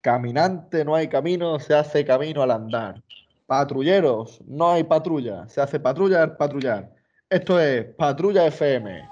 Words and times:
Caminante 0.00 0.84
no 0.84 0.94
hay 0.94 1.08
camino, 1.08 1.58
se 1.58 1.74
hace 1.74 2.04
camino 2.04 2.42
al 2.42 2.52
andar. 2.52 3.02
Patrulleros, 3.46 4.40
no 4.46 4.70
hay 4.70 4.84
patrulla, 4.84 5.48
se 5.48 5.60
hace 5.60 5.80
patrulla 5.80 6.22
al 6.22 6.36
patrullar. 6.36 6.90
Esto 7.30 7.58
es 7.58 7.84
Patrulla 7.96 8.46
FM. 8.46 9.02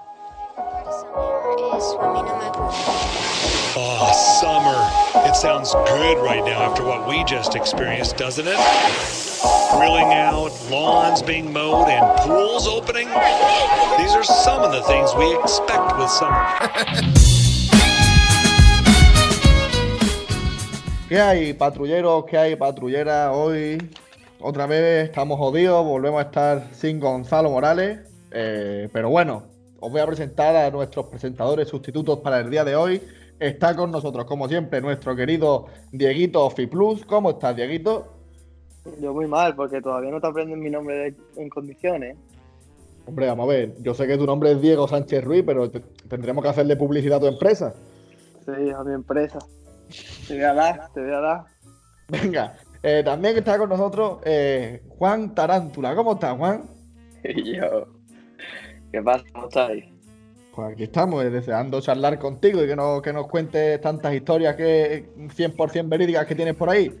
Oh, 3.79 4.11
summer. 4.41 5.27
It 5.29 5.35
sounds 5.35 5.73
good 5.73 6.17
right 6.23 6.43
now 6.43 6.63
after 6.63 6.83
what 6.83 7.07
we 7.07 7.23
just 7.25 7.55
experienced, 7.55 8.17
doesn't 8.17 8.47
it? 8.47 8.57
Grilling 9.77 10.13
out, 10.13 10.51
lawns 10.71 11.21
being 11.21 11.51
mowed, 11.51 11.89
and 11.89 12.03
pools 12.21 12.67
opening. 12.67 13.07
These 13.97 14.15
are 14.15 14.23
some 14.23 14.63
of 14.63 14.71
the 14.71 14.81
things 14.87 15.13
we 15.15 15.37
expect 15.37 15.97
with 15.97 16.09
summer. 16.09 17.33
¿Qué 21.09 21.19
hay, 21.19 21.53
patrulleros? 21.53 22.25
¿Qué 22.25 22.37
hay, 22.37 22.55
patrullera? 22.55 23.31
Hoy 23.31 23.77
otra 24.39 24.67
vez 24.67 25.05
estamos 25.09 25.37
jodidos, 25.37 25.85
volvemos 25.85 26.19
a 26.19 26.23
estar 26.23 26.73
sin 26.73 26.99
Gonzalo 26.99 27.49
Morales. 27.49 27.99
eh, 28.31 28.89
pero 28.91 29.09
bueno, 29.09 29.43
os 29.79 29.91
voy 29.91 30.01
a 30.01 30.05
presentar 30.05 30.55
a 30.55 30.69
nuestros 30.69 31.05
presentadores 31.07 31.69
sustitutos 31.69 32.19
para 32.19 32.39
el 32.39 32.49
día 32.49 32.65
de 32.65 32.75
hoy. 32.75 33.01
Está 33.39 33.75
con 33.75 33.91
nosotros, 33.91 34.25
como 34.25 34.47
siempre, 34.49 34.81
nuestro 34.81 35.15
querido 35.15 35.67
Dieguito 35.91 36.49
Fiplus. 36.49 37.05
¿Cómo 37.05 37.31
estás, 37.31 37.55
Dieguito? 37.55 38.07
Yo 39.01 39.13
muy 39.13 39.27
mal, 39.27 39.55
porque 39.55 39.81
todavía 39.81 40.11
no 40.11 40.19
te 40.19 40.27
aprenden 40.27 40.59
mi 40.59 40.69
nombre 40.69 40.95
de- 40.95 41.15
en 41.41 41.49
condiciones. 41.49 42.17
Hombre, 43.05 43.27
vamos 43.27 43.45
a 43.45 43.49
ver, 43.49 43.75
yo 43.81 43.93
sé 43.93 44.07
que 44.07 44.17
tu 44.17 44.25
nombre 44.25 44.51
es 44.51 44.61
Diego 44.61 44.87
Sánchez 44.87 45.23
Ruiz, 45.23 45.43
pero 45.45 45.69
te- 45.71 45.79
tendremos 46.09 46.43
que 46.43 46.49
hacerle 46.49 46.75
publicidad 46.75 47.17
a 47.17 47.21
tu 47.21 47.27
empresa. 47.27 47.73
Sí, 48.45 48.51
a 48.77 48.83
mi 48.83 48.93
empresa. 48.93 49.39
Te 50.27 50.33
voy 50.35 50.43
a 50.43 50.53
dar, 50.53 50.89
te 50.93 51.01
voy 51.01 51.13
a 51.13 51.19
dar. 51.19 51.43
Venga, 52.09 52.57
eh, 52.83 53.01
también 53.03 53.37
está 53.37 53.57
con 53.57 53.69
nosotros 53.69 54.19
eh, 54.23 54.83
Juan 54.97 55.33
Tarántula. 55.35 55.95
¿Cómo 55.95 56.13
estás, 56.13 56.37
Juan? 56.37 56.63
Y 57.23 57.55
yo, 57.57 57.87
¿qué 58.91 59.01
pasa? 59.01 59.23
¿Cómo 59.33 59.47
estáis? 59.47 59.85
Pues 60.55 60.73
aquí 60.73 60.83
estamos, 60.83 61.23
eh, 61.23 61.29
deseando 61.29 61.81
charlar 61.81 62.17
contigo 62.17 62.63
y 62.63 62.67
que, 62.67 62.75
no, 62.75 63.01
que 63.01 63.11
nos 63.13 63.27
cuentes 63.27 63.79
tantas 63.81 64.13
historias 64.13 64.55
que 64.55 65.09
100% 65.17 65.89
verídicas 65.89 66.25
que 66.25 66.35
tienes 66.35 66.55
por 66.55 66.69
ahí. 66.69 66.91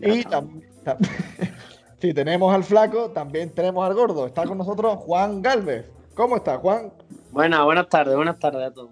Y 0.00 0.22
tam- 0.24 0.62
tam- 0.84 0.98
si 2.00 2.14
tenemos 2.14 2.54
al 2.54 2.64
flaco, 2.64 3.10
también 3.10 3.50
tenemos 3.50 3.86
al 3.86 3.94
gordo. 3.94 4.26
Está 4.26 4.44
con 4.44 4.58
nosotros 4.58 4.96
Juan 4.98 5.42
Galvez. 5.42 5.90
¿Cómo 6.14 6.36
estás, 6.36 6.58
Juan? 6.58 6.92
Buenas, 7.30 7.64
buenas 7.64 7.88
tardes, 7.88 8.16
buenas 8.16 8.38
tardes 8.38 8.62
a 8.68 8.72
todos. 8.72 8.90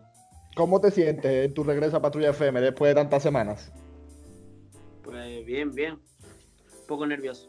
¿Cómo 0.56 0.80
te 0.80 0.90
sientes 0.90 1.44
en 1.44 1.52
tu 1.52 1.64
regreso 1.64 1.98
a 1.98 2.00
Patrulla 2.00 2.30
FM 2.30 2.62
después 2.62 2.88
de 2.88 2.94
tantas 2.94 3.22
semanas? 3.22 3.70
Pues 5.02 5.44
bien, 5.44 5.70
bien. 5.72 5.92
Un 5.92 6.86
poco 6.88 7.06
nervioso. 7.06 7.46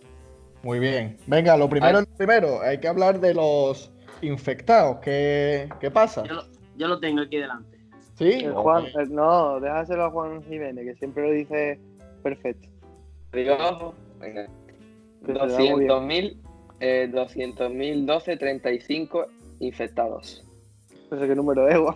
Muy 0.62 0.80
bien. 0.80 1.16
Venga, 1.26 1.56
lo 1.56 1.70
primero 1.70 2.00
es 2.00 2.08
lo 2.10 2.16
primero. 2.18 2.62
Hay 2.62 2.80
que 2.80 2.88
hablar 2.90 3.22
de 3.22 3.34
los 3.34 3.90
infectados. 4.22 4.98
¿Qué, 5.00 5.70
qué 5.80 5.90
pasa? 5.90 6.26
Yo 6.26 6.34
lo, 6.34 6.44
yo 6.76 6.88
lo 6.90 7.00
tengo 7.00 7.22
aquí 7.22 7.38
delante. 7.38 7.78
¿Sí? 8.16 8.30
El 8.44 8.54
Juan, 8.54 8.86
el- 8.94 9.14
no, 9.16 9.62
déjaselo 9.62 10.04
a 10.06 10.12
Juan 10.12 10.44
Jiménez, 10.44 10.84
que 10.86 10.96
siempre 10.96 11.24
lo 11.24 11.32
dice 11.32 11.80
perfecto. 12.24 12.68
Digo, 13.32 13.94
venga. 14.20 14.48
Que 15.26 15.32
se 15.32 15.34
da 15.34 15.46
muy 15.48 15.86
200.000, 15.86 16.38
eh, 16.82 17.10
200.000, 17.10 18.06
12, 18.06 18.36
35 18.38 19.28
infectados. 19.60 20.44
No 21.10 21.20
sé 21.20 21.28
qué 21.28 21.36
número 21.36 21.68
es, 21.70 21.78
Juan. 21.78 21.96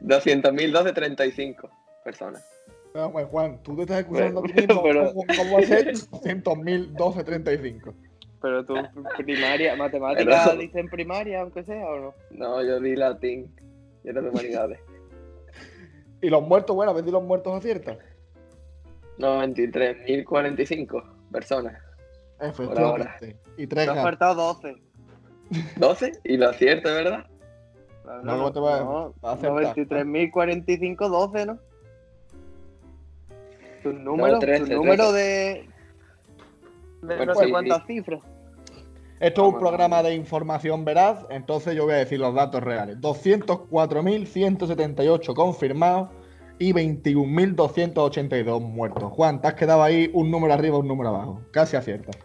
200.000, 0.00 0.72
12, 0.72 0.92
35 0.92 1.70
personas. 2.04 2.44
Vamos, 2.94 3.12
pues, 3.12 3.26
Juan, 3.26 3.62
tú 3.62 3.74
te 3.76 3.82
estás 3.82 4.00
escuchando 4.00 4.40
a 4.40 4.42
ti 4.42 4.52
mismo. 4.52 4.82
Pero- 4.82 5.12
¿Cómo, 5.14 5.24
cómo 5.36 5.52
va 5.54 5.60
a 5.60 5.62
ser 5.62 5.92
200.000, 5.94 6.92
12, 6.92 7.24
35? 7.24 7.94
Pero 8.40 8.64
tú, 8.64 8.74
primaria, 9.18 9.76
matemática, 9.76 10.44
Pero- 10.46 10.58
dicen 10.58 10.88
primaria, 10.90 11.40
aunque 11.42 11.62
sea, 11.64 11.86
¿o 11.86 11.98
no? 12.00 12.14
No, 12.30 12.62
yo 12.62 12.80
di 12.80 12.96
latín. 12.96 13.54
Yo 14.04 14.10
era 14.10 14.20
de 14.20 14.28
humanidades. 14.30 14.80
Y 16.20 16.28
los 16.28 16.42
muertos, 16.42 16.74
bueno, 16.74 16.90
a 16.90 16.94
ver 16.94 17.04
si 17.04 17.10
los 17.12 17.22
muertos 17.22 17.54
aciertan. 17.56 17.98
93.045 19.18 21.04
personas. 21.32 21.80
Efectivamente. 22.40 23.36
Y 23.56 23.66
tres 23.66 23.88
Te 23.88 23.94
faltado 23.94 24.34
12. 24.54 24.76
12 25.76 26.12
y 26.24 26.36
lo 26.36 26.48
acierto, 26.50 26.88
¿verdad? 26.88 27.26
Claro, 28.02 28.22
No, 28.22 28.32
¿cómo 28.36 28.52
te 28.52 28.60
va- 28.60 28.80
no, 28.80 29.14
a 29.22 29.32
acertar? 29.32 29.74
93.045, 29.76 31.08
12, 31.08 31.46
¿no? 31.46 31.58
Tu 33.82 33.92
número, 33.92 34.38
13, 34.38 34.64
tu 34.66 34.74
número 34.76 35.10
13. 35.10 35.18
de. 35.18 35.68
de 37.02 37.16
Bueno, 37.16 37.26
no 37.26 37.34
sé 37.34 37.44
sí, 37.46 37.50
cuántas 37.50 37.84
cifras. 37.86 38.20
Esto 39.20 39.46
es 39.46 39.52
un 39.54 39.58
programa 39.60 40.02
de 40.02 40.14
información 40.14 40.84
veraz, 40.84 41.24
entonces 41.30 41.74
yo 41.76 41.84
voy 41.84 41.94
a 41.94 41.98
decir 41.98 42.18
los 42.18 42.34
datos 42.34 42.60
reales. 42.62 43.00
204.178 43.00 45.34
confirmados 45.34 46.08
y 46.62 46.72
21.282 46.72 48.60
muertos. 48.60 49.12
Juan, 49.12 49.40
te 49.40 49.48
has 49.48 49.54
quedado 49.54 49.82
ahí 49.82 50.08
un 50.14 50.30
número 50.30 50.54
arriba, 50.54 50.78
un 50.78 50.86
número 50.86 51.08
abajo. 51.10 51.40
Casi 51.50 51.76
aciertas. 51.76 52.16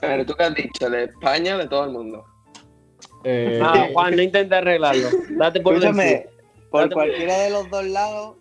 Pero 0.00 0.26
tú 0.26 0.34
qué 0.34 0.44
has 0.44 0.54
dicho, 0.54 0.90
de 0.90 1.04
España 1.04 1.56
de 1.56 1.66
todo 1.66 1.84
el 1.86 1.92
mundo. 1.92 2.24
Eh, 3.24 3.58
Ah, 3.62 3.88
Juan, 3.92 4.14
no 4.16 4.22
intentes 4.22 4.52
arreglarlo. 4.58 5.08
Date 5.30 5.60
por 5.60 5.74
Escúchame, 5.74 6.26
por 6.70 6.82
Date 6.82 6.94
por- 6.94 7.04
cualquiera 7.04 7.38
de 7.38 7.50
los 7.50 7.70
dos 7.70 7.84
lados, 7.86 8.36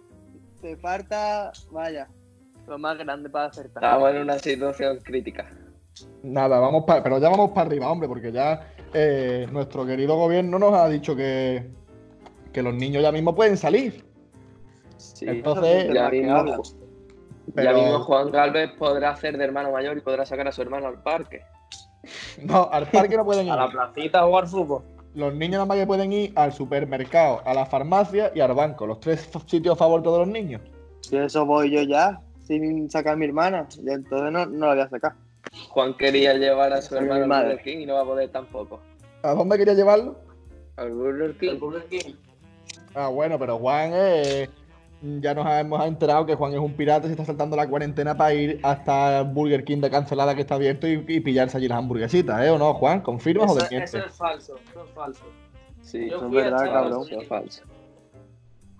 te 0.61 0.75
falta, 0.77 1.51
vaya, 1.71 2.09
lo 2.67 2.77
más 2.77 2.97
grande 2.97 3.29
para 3.29 3.45
acertar. 3.45 3.81
Estamos 3.83 4.11
en 4.11 4.17
una 4.21 4.37
situación 4.39 4.99
crítica. 5.03 5.49
Nada, 6.23 6.59
vamos 6.59 6.83
pa- 6.85 7.01
pero 7.01 7.19
ya 7.19 7.29
vamos 7.29 7.51
para 7.51 7.67
arriba, 7.67 7.89
hombre, 7.89 8.07
porque 8.09 8.31
ya 8.33 8.73
eh, 8.93 9.47
nuestro 9.51 9.85
querido 9.85 10.17
gobierno 10.17 10.59
nos 10.59 10.73
ha 10.73 10.89
dicho 10.89 11.15
que, 11.15 11.69
que 12.51 12.61
los 12.61 12.73
niños 12.73 13.01
ya 13.03 13.11
mismo 13.13 13.33
pueden 13.35 13.55
salir. 13.55 14.03
Sí. 14.99 15.25
Entonces, 15.27 15.93
ya 15.93 16.07
es 16.07 16.11
mismo. 16.11 16.63
Pero- 17.55 17.71
ya 17.71 17.83
mismo 17.83 17.99
Juan 18.01 18.29
Galvez 18.31 18.71
podrá 18.77 19.15
ser 19.15 19.37
de 19.37 19.43
hermano 19.43 19.71
mayor 19.71 19.97
y 19.97 20.01
podrá 20.01 20.25
sacar 20.25 20.47
a 20.47 20.51
su 20.51 20.61
hermano 20.61 20.87
al 20.87 21.01
parque. 21.01 21.41
No, 22.43 22.69
al 22.71 22.87
parque 22.87 23.17
no 23.17 23.25
pueden 23.25 23.47
ir. 23.47 23.51
A 23.53 23.55
la 23.55 23.69
placita 23.69 24.19
a 24.21 24.25
jugar 24.25 24.47
fútbol. 24.47 24.83
Los 25.15 25.33
niños 25.33 25.53
nada 25.53 25.65
más 25.65 25.77
que 25.77 25.87
pueden 25.87 26.13
ir 26.13 26.31
al 26.35 26.53
supermercado, 26.53 27.41
a 27.43 27.53
la 27.53 27.65
farmacia 27.65 28.31
y 28.35 28.39
al 28.41 28.53
banco. 28.53 28.85
Los 28.85 28.99
tres 28.99 29.27
sitios 29.47 29.77
favoritos 29.77 30.13
de 30.13 30.19
los 30.19 30.27
niños. 30.27 30.61
Si 31.01 31.17
eso 31.17 31.45
voy 31.45 31.71
yo 31.71 31.81
ya, 31.81 32.21
sin 32.43 32.89
sacar 32.91 33.13
a 33.13 33.17
mi 33.17 33.25
hermana, 33.25 33.67
y 33.83 33.89
entonces 33.89 34.31
no, 34.31 34.45
no 34.45 34.67
la 34.67 34.73
voy 34.75 34.83
a 34.83 34.89
sacar. 34.89 35.13
Juan 35.69 35.95
quería 35.97 36.35
llevar 36.35 36.73
a 36.73 36.81
su 36.81 36.95
hermano 36.95 37.33
al. 37.33 37.43
Burger 37.45 37.63
King 37.63 37.77
y 37.79 37.85
no 37.87 37.95
va 37.95 38.01
a 38.01 38.05
poder 38.05 38.29
tampoco. 38.29 38.79
¿A 39.23 39.33
dónde 39.33 39.57
quería 39.57 39.73
llevarlo? 39.73 40.15
Al 40.77 40.91
Burger 40.93 41.35
King. 41.37 42.13
Ah, 42.93 43.07
bueno, 43.07 43.39
pero 43.39 43.57
Juan, 43.57 43.91
eh, 43.93 44.47
ya 45.01 45.33
nos 45.33 45.47
hemos 45.49 45.85
enterado 45.85 46.25
que 46.25 46.35
Juan 46.35 46.53
es 46.53 46.59
un 46.59 46.73
pirata 46.73 47.05
y 47.05 47.09
se 47.09 47.13
está 47.13 47.25
saltando 47.25 47.55
la 47.55 47.67
cuarentena 47.69 48.17
para 48.17 48.33
ir 48.33 48.59
hasta 48.63 49.21
Burger 49.23 49.63
King 49.63 49.79
de 49.79 49.89
cancelada 49.89 50.35
que 50.35 50.41
está 50.41 50.55
abierto 50.55 50.87
y, 50.87 51.03
y 51.07 51.19
pillarse 51.21 51.57
allí 51.57 51.67
las 51.67 51.77
hamburguesitas, 51.77 52.41
¿eh? 52.43 52.49
¿O 52.49 52.57
no, 52.57 52.73
Juan? 52.73 53.01
¿Confirmas 53.01 53.51
o 53.51 53.55
desmientes? 53.55 53.93
eso 53.93 54.05
es 54.05 54.13
falso, 54.15 54.57
eso 54.69 54.83
es 54.83 54.89
falso. 54.91 55.23
Sí, 55.81 56.09
Yo 56.09 56.17
Eso 56.17 56.25
es 56.27 56.31
verdad, 56.33 56.71
cabrón. 56.71 57.01
eso 57.09 57.21
es 57.21 57.27
falso. 57.27 57.63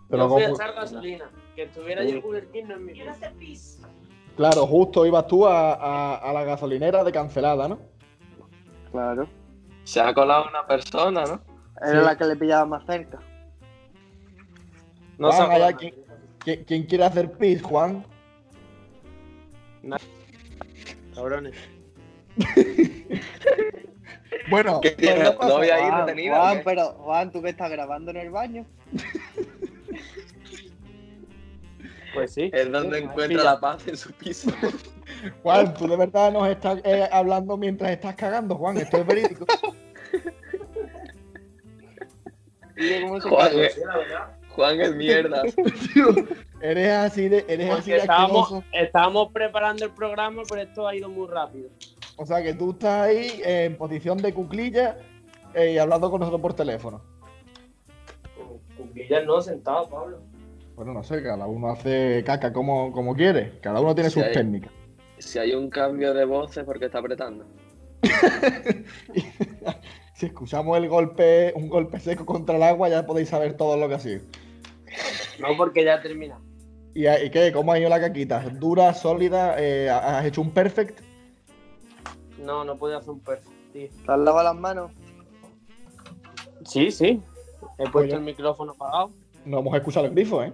Pero 0.10 0.24
Yo 0.24 0.30
fui 0.34 0.44
a 0.44 0.46
como- 0.50 0.56
echar 0.58 0.74
gasolina. 0.76 1.30
Que 1.56 1.64
estuviera 1.64 2.04
yo 2.04 2.10
en 2.16 2.22
Burger 2.22 2.48
King 2.52 2.64
no 2.68 2.76
es 2.76 2.82
mi 2.82 2.94
culpa. 3.00 3.90
Claro, 4.36 4.68
justo 4.68 5.06
ibas 5.06 5.28
tú 5.28 5.46
a, 5.46 5.74
a- 5.74 6.16
a 6.16 6.34
la 6.34 6.44
gasolinera 6.44 7.04
de 7.04 7.12
cancelada, 7.12 7.68
¿no? 7.68 7.80
Claro. 8.92 9.28
Se 9.84 10.00
ha 10.02 10.14
colado 10.14 10.46
una 10.50 10.66
persona, 10.68 11.24
¿no? 11.26 11.42
Era 11.82 12.00
Sí. 12.02 12.06
la 12.06 12.18
que 12.18 12.26
le 12.26 12.36
pillaba 12.36 12.66
más 12.66 12.86
cerca. 12.86 13.20
No 15.18 15.32
Juan, 15.32 15.52
hay 15.52 15.62
acuerda. 15.62 15.96
¿Quién, 16.44 16.84
quiere 16.84 17.04
hacer 17.04 17.32
pis, 17.34 17.62
Juan? 17.62 18.06
Cabrones. 21.14 21.56
Bueno, 24.50 24.80
¿Qué 24.82 24.96
pues 24.98 25.24
no 25.24 25.38
pasa 25.38 25.50
¿No 25.50 25.58
voy 25.58 25.70
a 25.70 25.80
ir 25.80 26.30
Juan, 26.32 26.58
qué? 26.58 26.64
pero 26.64 26.86
Juan, 26.94 27.32
¿tú 27.32 27.42
qué 27.42 27.50
estás 27.50 27.70
grabando 27.70 28.10
en 28.12 28.18
el 28.18 28.32
baño? 28.32 28.66
Pues 32.12 32.34
sí. 32.34 32.50
Es 32.52 32.72
donde 32.72 32.98
encuentra 33.00 33.44
la 33.44 33.60
paz 33.60 33.88
en 33.88 33.96
su 33.96 34.12
piso. 34.14 34.52
Juan, 35.44 35.74
tú 35.76 35.88
de 35.88 35.96
verdad 35.96 36.32
nos 36.32 36.50
estás 36.50 36.82
eh, 36.84 37.08
hablando 37.12 37.56
mientras 37.56 37.92
estás 37.92 38.16
cagando, 38.16 38.56
Juan. 38.56 38.78
Esto 38.78 38.98
es 38.98 39.06
verídico. 39.06 39.46
Juan, 43.30 43.52
eh, 43.54 43.70
Juan 44.60 44.82
es 44.82 44.94
mierda. 44.94 45.44
Eres 46.62 46.92
así 46.92 47.30
de, 47.30 47.46
eres 47.48 47.70
así 47.70 47.92
de 47.92 48.00
estábamos, 48.00 48.62
estábamos 48.74 49.32
preparando 49.32 49.86
el 49.86 49.92
programa, 49.92 50.42
pero 50.50 50.62
esto 50.62 50.86
ha 50.86 50.94
ido 50.94 51.08
muy 51.08 51.28
rápido. 51.28 51.70
O 52.18 52.26
sea 52.26 52.44
que 52.44 52.54
tú 52.54 52.72
estás 52.72 53.08
ahí 53.08 53.40
en 53.46 53.78
posición 53.78 54.18
de 54.18 54.34
cuclilla 54.34 54.98
eh, 55.54 55.72
y 55.72 55.78
hablando 55.78 56.12
con 56.12 56.20
nosotros 56.20 56.42
por 56.42 56.54
teléfono. 56.54 57.02
Cuclillas 58.76 59.26
no, 59.26 59.40
sentado, 59.40 59.90
Pablo. 59.90 60.20
Bueno, 60.76 60.92
no 60.92 61.04
sé, 61.04 61.24
cada 61.24 61.48
uno 61.48 61.70
hace 61.70 62.22
caca 62.26 62.52
como, 62.52 62.92
como 62.92 63.16
quiere. 63.16 63.58
Cada 63.62 63.80
uno 63.80 63.96
tiene 63.96 64.10
sus 64.10 64.24
hay- 64.24 64.34
técnicas. 64.34 64.74
Si 65.20 65.40
hay 65.40 65.54
un 65.54 65.70
cambio 65.70 66.14
de 66.14 66.26
voces 66.26 66.66
porque 66.66 66.88
está 66.88 67.00
apretando. 67.00 67.46
si 70.14 70.26
escuchamos 70.26 70.78
el 70.78 70.90
golpe, 70.90 71.54
un 71.56 71.70
golpe 71.70 72.02
seco 72.02 72.26
contra 72.26 72.58
el 72.58 72.64
agua, 72.64 72.90
ya 72.90 73.06
podéis 73.06 73.30
saber 73.30 73.54
todo 73.54 73.78
lo 73.78 73.88
que 73.88 73.96
ha 73.96 74.00
sido. 74.00 74.24
No, 75.40 75.56
porque 75.58 75.84
ya 75.84 76.02
termina. 76.02 76.40
¿Y, 76.94 77.08
y 77.08 77.30
qué? 77.30 77.52
¿Cómo 77.52 77.72
ha 77.72 77.80
ido 77.80 77.90
la 77.90 78.00
caquita? 78.00 78.40
¿Dura, 78.42 78.94
sólida? 78.94 79.56
Eh, 79.58 79.90
¿Has 79.90 80.26
hecho 80.26 80.42
un 80.42 80.52
perfect? 80.52 81.00
No, 82.40 82.64
no 82.64 82.78
puede 82.78 82.96
hacer 82.96 83.12
un 83.12 83.20
perfect, 83.20 83.74
tío. 83.74 83.88
¿Te 84.06 84.12
has 84.12 84.20
lavado 84.20 84.44
las 84.44 84.56
manos? 84.56 84.92
Sí, 86.66 86.92
sí. 86.92 87.22
He 87.78 87.84
puesto 87.84 88.00
Oye. 88.00 88.14
el 88.16 88.22
micrófono 88.22 88.72
apagado. 88.74 89.12
No 89.46 89.60
hemos 89.60 89.76
escuchado 89.76 90.06
el 90.06 90.12
grifo, 90.14 90.44
¿eh? 90.44 90.54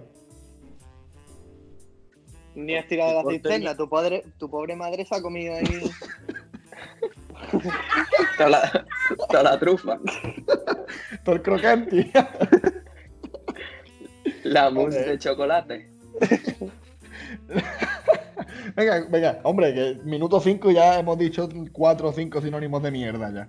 Ni 2.54 2.76
has 2.76 2.86
tirado 2.86 3.10
de 3.10 3.24
la 3.24 3.30
cisterna. 3.30 3.76
Tu, 3.76 3.88
padre, 3.88 4.24
tu 4.38 4.48
pobre 4.48 4.76
madre 4.76 5.04
se 5.04 5.14
ha 5.14 5.22
comido 5.22 5.54
ahí. 5.54 5.64
Toda 8.38 8.48
la, 8.48 8.86
toda 9.30 9.42
la 9.42 9.58
trufa. 9.58 9.98
Todo 11.24 11.34
el 11.36 11.42
crocante. 11.42 12.10
La 14.46 14.70
mousse 14.70 15.04
de 15.04 15.18
chocolate. 15.18 15.90
venga, 18.76 19.06
venga, 19.10 19.40
hombre, 19.42 19.74
que 19.74 19.98
minuto 20.04 20.40
5 20.40 20.70
ya 20.70 20.98
hemos 20.98 21.18
dicho 21.18 21.48
4 21.72 22.08
o 22.08 22.12
5 22.12 22.40
sinónimos 22.40 22.82
de 22.82 22.90
mierda 22.90 23.32
ya. 23.32 23.48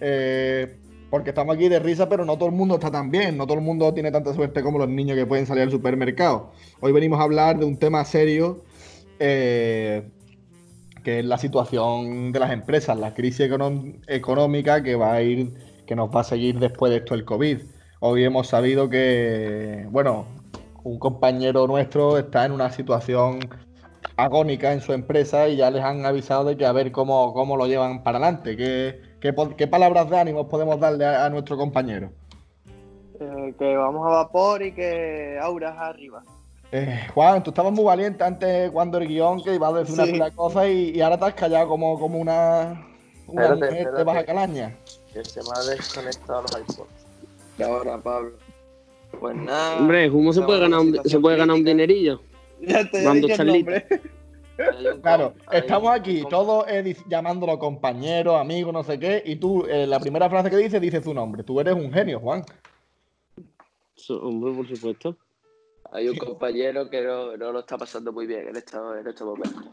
Eh, 0.00 0.76
porque 1.10 1.30
estamos 1.30 1.54
aquí 1.54 1.68
de 1.68 1.78
risa, 1.78 2.08
pero 2.08 2.24
no 2.24 2.36
todo 2.36 2.48
el 2.48 2.54
mundo 2.54 2.74
está 2.74 2.90
tan 2.90 3.10
bien. 3.10 3.36
No 3.36 3.46
todo 3.46 3.58
el 3.58 3.64
mundo 3.64 3.92
tiene 3.94 4.10
tanta 4.10 4.34
suerte 4.34 4.62
como 4.62 4.78
los 4.78 4.88
niños 4.88 5.16
que 5.16 5.26
pueden 5.26 5.46
salir 5.46 5.62
al 5.62 5.70
supermercado. 5.70 6.52
Hoy 6.80 6.92
venimos 6.92 7.20
a 7.20 7.22
hablar 7.22 7.58
de 7.58 7.64
un 7.64 7.78
tema 7.78 8.04
serio. 8.04 8.64
eh, 9.20 10.10
que 11.04 11.20
es 11.20 11.24
la 11.24 11.38
situación 11.38 12.32
de 12.32 12.40
las 12.40 12.50
empresas, 12.50 12.98
la 12.98 13.14
crisis 13.14 13.48
económica 14.08 14.82
que 14.82 14.96
va 14.96 15.12
a 15.12 15.22
ir, 15.22 15.52
que 15.86 15.94
nos 15.94 16.08
va 16.08 16.22
a 16.22 16.24
seguir 16.24 16.58
después 16.58 16.90
de 16.90 16.98
esto 16.98 17.14
el 17.14 17.24
COVID. 17.24 17.58
Hoy 18.06 18.22
hemos 18.22 18.48
sabido 18.48 18.90
que, 18.90 19.86
bueno, 19.90 20.26
un 20.82 20.98
compañero 20.98 21.66
nuestro 21.66 22.18
está 22.18 22.44
en 22.44 22.52
una 22.52 22.70
situación 22.70 23.38
agónica 24.18 24.74
en 24.74 24.82
su 24.82 24.92
empresa 24.92 25.48
y 25.48 25.56
ya 25.56 25.70
les 25.70 25.82
han 25.82 26.04
avisado 26.04 26.44
de 26.44 26.54
que 26.58 26.66
a 26.66 26.72
ver 26.72 26.92
cómo, 26.92 27.32
cómo 27.32 27.56
lo 27.56 27.66
llevan 27.66 28.02
para 28.02 28.18
adelante. 28.18 28.58
¿Qué, 28.58 29.00
qué, 29.56 29.66
palabras 29.66 30.10
de 30.10 30.18
ánimo 30.18 30.46
podemos 30.48 30.78
darle 30.78 31.06
a, 31.06 31.24
a 31.24 31.30
nuestro 31.30 31.56
compañero? 31.56 32.10
eh, 33.18 33.54
que 33.58 33.74
vamos 33.74 34.06
a 34.06 34.10
vapor 34.10 34.62
y 34.62 34.72
que 34.74 35.38
auras 35.40 35.74
arriba. 35.78 36.22
Eh, 36.72 37.06
Juan, 37.14 37.42
tú 37.42 37.52
estabas 37.52 37.72
muy 37.72 37.84
valiente 37.84 38.22
antes 38.22 38.70
cuando 38.70 38.98
el 38.98 39.08
guion 39.08 39.42
que 39.42 39.54
ibas 39.54 39.72
a 39.72 39.78
decir 39.78 39.94
una 39.94 40.04
Sí. 40.04 40.12
pila 40.12 40.24
de 40.26 40.32
cosas 40.32 40.66
y, 40.66 40.90
y 40.90 41.00
ahora 41.00 41.16
te 41.18 41.24
has 41.24 41.34
callado 41.34 41.68
como, 41.68 41.98
como 41.98 42.18
una, 42.18 42.84
una 43.28 43.42
Espérate, 43.44 43.54
mujer 43.54 43.70
de 43.70 43.78
espérate. 43.78 44.04
baja 44.04 44.24
calaña. 44.26 44.76
Que 45.10 45.24
se 45.24 45.40
me 45.40 45.48
ha 45.56 45.70
desconectado 45.70 46.42
los 46.42 46.50
iPods. 46.60 47.03
Y 47.58 47.62
ahora, 47.62 47.98
Pablo. 48.02 48.36
Pues 49.20 49.36
nada. 49.36 49.78
Hombre, 49.78 50.10
¿cómo 50.10 50.32
se 50.32 50.42
puede 50.42 50.60
ganar 50.60 50.80
un, 50.80 51.00
se 51.04 51.20
puede 51.20 51.36
ganar 51.36 51.56
un 51.56 51.64
dinerillo? 51.64 52.20
Ya 52.60 52.88
te 52.90 53.02
Dando 53.02 53.26
dije 53.26 53.42
el 53.42 55.02
Claro, 55.02 55.34
estamos 55.50 55.90
aquí, 55.90 56.22
todos 56.30 56.64
eh, 56.68 56.96
llamándolo 57.08 57.58
compañero, 57.58 58.36
amigo, 58.36 58.70
no 58.70 58.84
sé 58.84 58.98
qué, 59.00 59.20
y 59.26 59.36
tú, 59.36 59.66
eh, 59.66 59.84
la 59.86 59.98
primera 59.98 60.30
frase 60.30 60.48
que 60.48 60.56
dices, 60.56 60.80
dices 60.80 61.02
tu 61.02 61.12
nombre. 61.12 61.42
Tú 61.42 61.58
eres 61.58 61.74
un 61.74 61.92
genio, 61.92 62.20
Juan. 62.20 62.44
So- 63.96 64.20
hombre, 64.22 64.52
por 64.52 64.68
supuesto. 64.68 65.16
Hay 65.90 66.08
un 66.08 66.16
compañero 66.16 66.88
que 66.88 67.02
no, 67.02 67.36
no 67.36 67.52
lo 67.52 67.60
está 67.60 67.76
pasando 67.76 68.12
muy 68.12 68.26
bien 68.26 68.48
en 68.48 68.56
estos, 68.56 68.98
en 68.98 69.06
estos 69.06 69.26
momentos. 69.26 69.64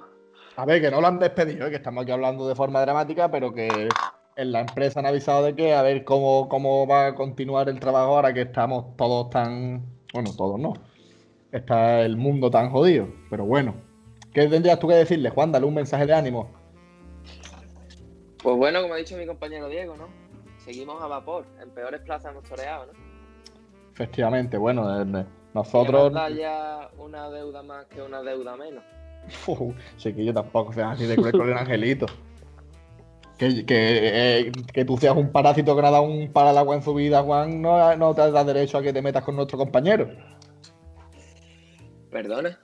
A 0.55 0.65
ver, 0.65 0.81
que 0.81 0.91
no 0.91 0.99
lo 0.99 1.07
han 1.07 1.19
despedido, 1.19 1.67
eh, 1.67 1.69
que 1.69 1.77
estamos 1.77 2.03
aquí 2.03 2.11
hablando 2.11 2.47
de 2.47 2.55
forma 2.55 2.81
dramática, 2.81 3.29
pero 3.29 3.53
que 3.53 3.87
en 4.35 4.51
la 4.51 4.61
empresa 4.61 4.99
han 4.99 5.05
avisado 5.05 5.43
de 5.43 5.55
que 5.55 5.73
a 5.73 5.81
ver 5.81 6.03
cómo, 6.03 6.47
cómo 6.49 6.87
va 6.87 7.07
a 7.07 7.15
continuar 7.15 7.69
el 7.69 7.79
trabajo 7.79 8.15
ahora 8.15 8.33
que 8.33 8.41
estamos 8.41 8.95
todos 8.97 9.29
tan. 9.29 9.85
Bueno, 10.13 10.31
todos 10.35 10.59
no. 10.59 10.73
Está 11.51 12.01
el 12.01 12.17
mundo 12.17 12.49
tan 12.49 12.69
jodido. 12.69 13.07
Pero 13.29 13.45
bueno. 13.45 13.75
¿Qué 14.33 14.47
tendrías 14.47 14.79
tú 14.79 14.87
que 14.87 14.93
decirle, 14.95 15.29
Juan? 15.29 15.51
Dale 15.51 15.65
un 15.65 15.73
mensaje 15.73 16.05
de 16.05 16.13
ánimo. 16.13 16.49
Pues 18.41 18.55
bueno, 18.55 18.81
como 18.81 18.93
ha 18.93 18.97
dicho 18.97 19.17
mi 19.17 19.25
compañero 19.25 19.67
Diego, 19.67 19.95
¿no? 19.97 20.07
Seguimos 20.57 21.01
a 21.01 21.07
vapor. 21.07 21.45
En 21.61 21.69
peores 21.71 22.01
plazas 22.01 22.31
hemos 22.31 22.43
toreado, 22.47 22.87
¿no? 22.87 22.93
Efectivamente, 23.93 24.57
bueno, 24.57 25.01
eh, 25.01 25.03
eh, 25.03 25.25
Que 25.25 25.27
nosotros. 25.53 26.13
ya 26.37 26.89
una 26.97 27.29
deuda 27.29 27.61
más 27.61 27.85
que 27.87 28.01
una 28.01 28.21
deuda 28.21 28.55
menos. 28.55 28.83
Uf, 29.47 29.75
chiquillo, 29.97 30.33
tampoco 30.33 30.71
seas 30.73 30.93
así 30.93 31.05
de 31.05 31.15
cruel 31.15 31.33
con 31.33 31.49
el 31.49 31.57
angelito. 31.57 32.05
Que, 33.41 33.65
que, 33.65 33.75
eh, 33.79 34.51
que 34.71 34.85
tú 34.85 34.97
seas 34.97 35.17
un 35.17 35.31
parásito 35.31 35.75
que 35.75 35.81
no 35.81 35.87
ha 35.87 35.91
dado 35.91 36.03
un 36.03 36.31
para 36.31 36.51
al 36.51 36.59
agua 36.59 36.75
en 36.75 36.83
su 36.83 36.93
vida, 36.93 37.23
Juan, 37.23 37.59
no, 37.59 37.97
no 37.97 38.13
te 38.13 38.29
da 38.29 38.43
derecho 38.43 38.77
a 38.77 38.83
que 38.83 38.93
te 38.93 39.01
metas 39.01 39.23
con 39.23 39.35
nuestro 39.35 39.57
compañero. 39.57 40.11
Perdona. 42.11 42.59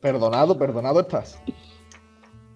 Perdonado, 0.00 0.56
perdonado 0.56 1.00
estás. 1.00 1.42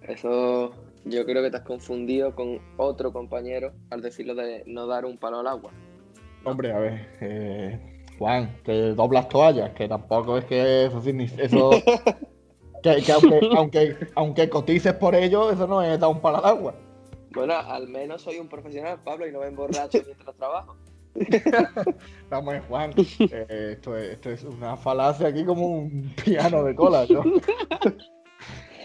Eso 0.01 0.71
yo 1.05 1.27
creo 1.27 1.43
que 1.43 1.51
te 1.51 1.59
has 1.59 1.65
confundido 1.65 2.35
con 2.35 2.59
otro 2.79 3.13
compañero 3.13 3.75
al 3.91 4.01
decirlo 4.01 4.35
de 4.35 4.63
no 4.65 4.87
dar 4.87 5.05
un 5.05 5.19
palo 5.19 5.41
al 5.41 5.49
agua. 5.49 5.73
Hombre, 6.43 6.73
a 6.73 6.79
ver, 6.79 7.19
eh, 7.21 8.03
Juan, 8.19 8.63
que 8.65 8.73
doblas 8.95 9.29
toallas, 9.29 9.73
que 9.73 9.87
tampoco 9.87 10.39
es 10.39 10.47
que 10.47 10.87
eso 10.87 11.03
significa. 11.03 11.43
Eso, 11.43 11.69
que, 12.83 13.03
que 13.03 13.13
aunque, 13.13 13.41
aunque, 13.55 13.97
aunque 14.15 14.49
cotices 14.49 14.95
por 14.95 15.15
ello, 15.15 15.51
eso 15.51 15.67
no 15.67 15.83
es 15.83 16.01
dar 16.01 16.09
un 16.09 16.23
palo 16.23 16.39
al 16.39 16.47
agua. 16.47 16.86
Bueno, 17.37 17.55
al 17.55 17.87
menos 17.87 18.23
soy 18.23 18.39
un 18.39 18.49
profesional, 18.49 18.99
Pablo, 19.05 19.29
y 19.29 19.33
no 19.33 19.41
me 19.41 19.49
emborracho 19.49 19.99
mientras 20.07 20.35
trabajo. 20.37 20.75
Vamos, 22.31 22.55
Juan, 22.67 22.95
eh, 22.97 23.75
esto, 23.77 23.95
es, 23.95 24.13
esto 24.13 24.31
es 24.31 24.43
una 24.43 24.75
falacia 24.77 25.29
aquí 25.29 25.45
como 25.45 25.67
un 25.67 26.15
piano 26.25 26.65
de 26.65 26.75
cola, 26.75 27.05
¿no? 27.09 27.23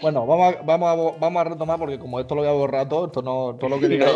Bueno, 0.02 0.26
vamos 0.26 0.56
a, 0.56 0.62
vamos, 0.62 0.88
a, 0.88 0.96
vamos 1.20 1.40
a 1.40 1.44
retomar 1.44 1.78
porque 1.78 1.96
como 1.96 2.18
esto 2.18 2.34
lo 2.34 2.40
voy 2.40 2.50
a 2.50 2.54
borrar 2.54 2.88
todo, 2.88 3.06
esto 3.06 3.22
no, 3.22 3.54
todo 3.54 3.70
lo 3.70 3.78
que 3.78 3.86
diga 3.86 4.08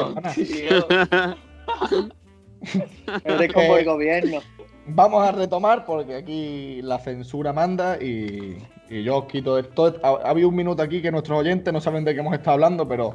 No, 3.25 3.31
es 3.41 3.53
como 3.53 3.77
el 3.77 3.85
gobierno. 3.85 4.41
Vamos 4.88 5.25
a 5.25 5.31
retomar 5.31 5.87
porque 5.87 6.16
aquí 6.16 6.83
la 6.83 6.99
censura 6.99 7.52
manda 7.52 8.02
y, 8.02 8.59
y 8.90 9.05
yo 9.05 9.19
os 9.19 9.26
quito 9.26 9.61
esto. 9.61 9.95
Ha, 10.02 10.09
ha 10.09 10.31
habido 10.31 10.49
un 10.49 10.57
minuto 10.57 10.83
aquí 10.83 11.00
que 11.00 11.12
nuestros 11.12 11.38
oyentes 11.38 11.73
no 11.73 11.81
saben 11.81 12.05
de 12.05 12.14
qué 12.14 12.21
hemos 12.21 12.35
estado 12.35 12.55
hablando, 12.55 12.88
pero 12.88 13.14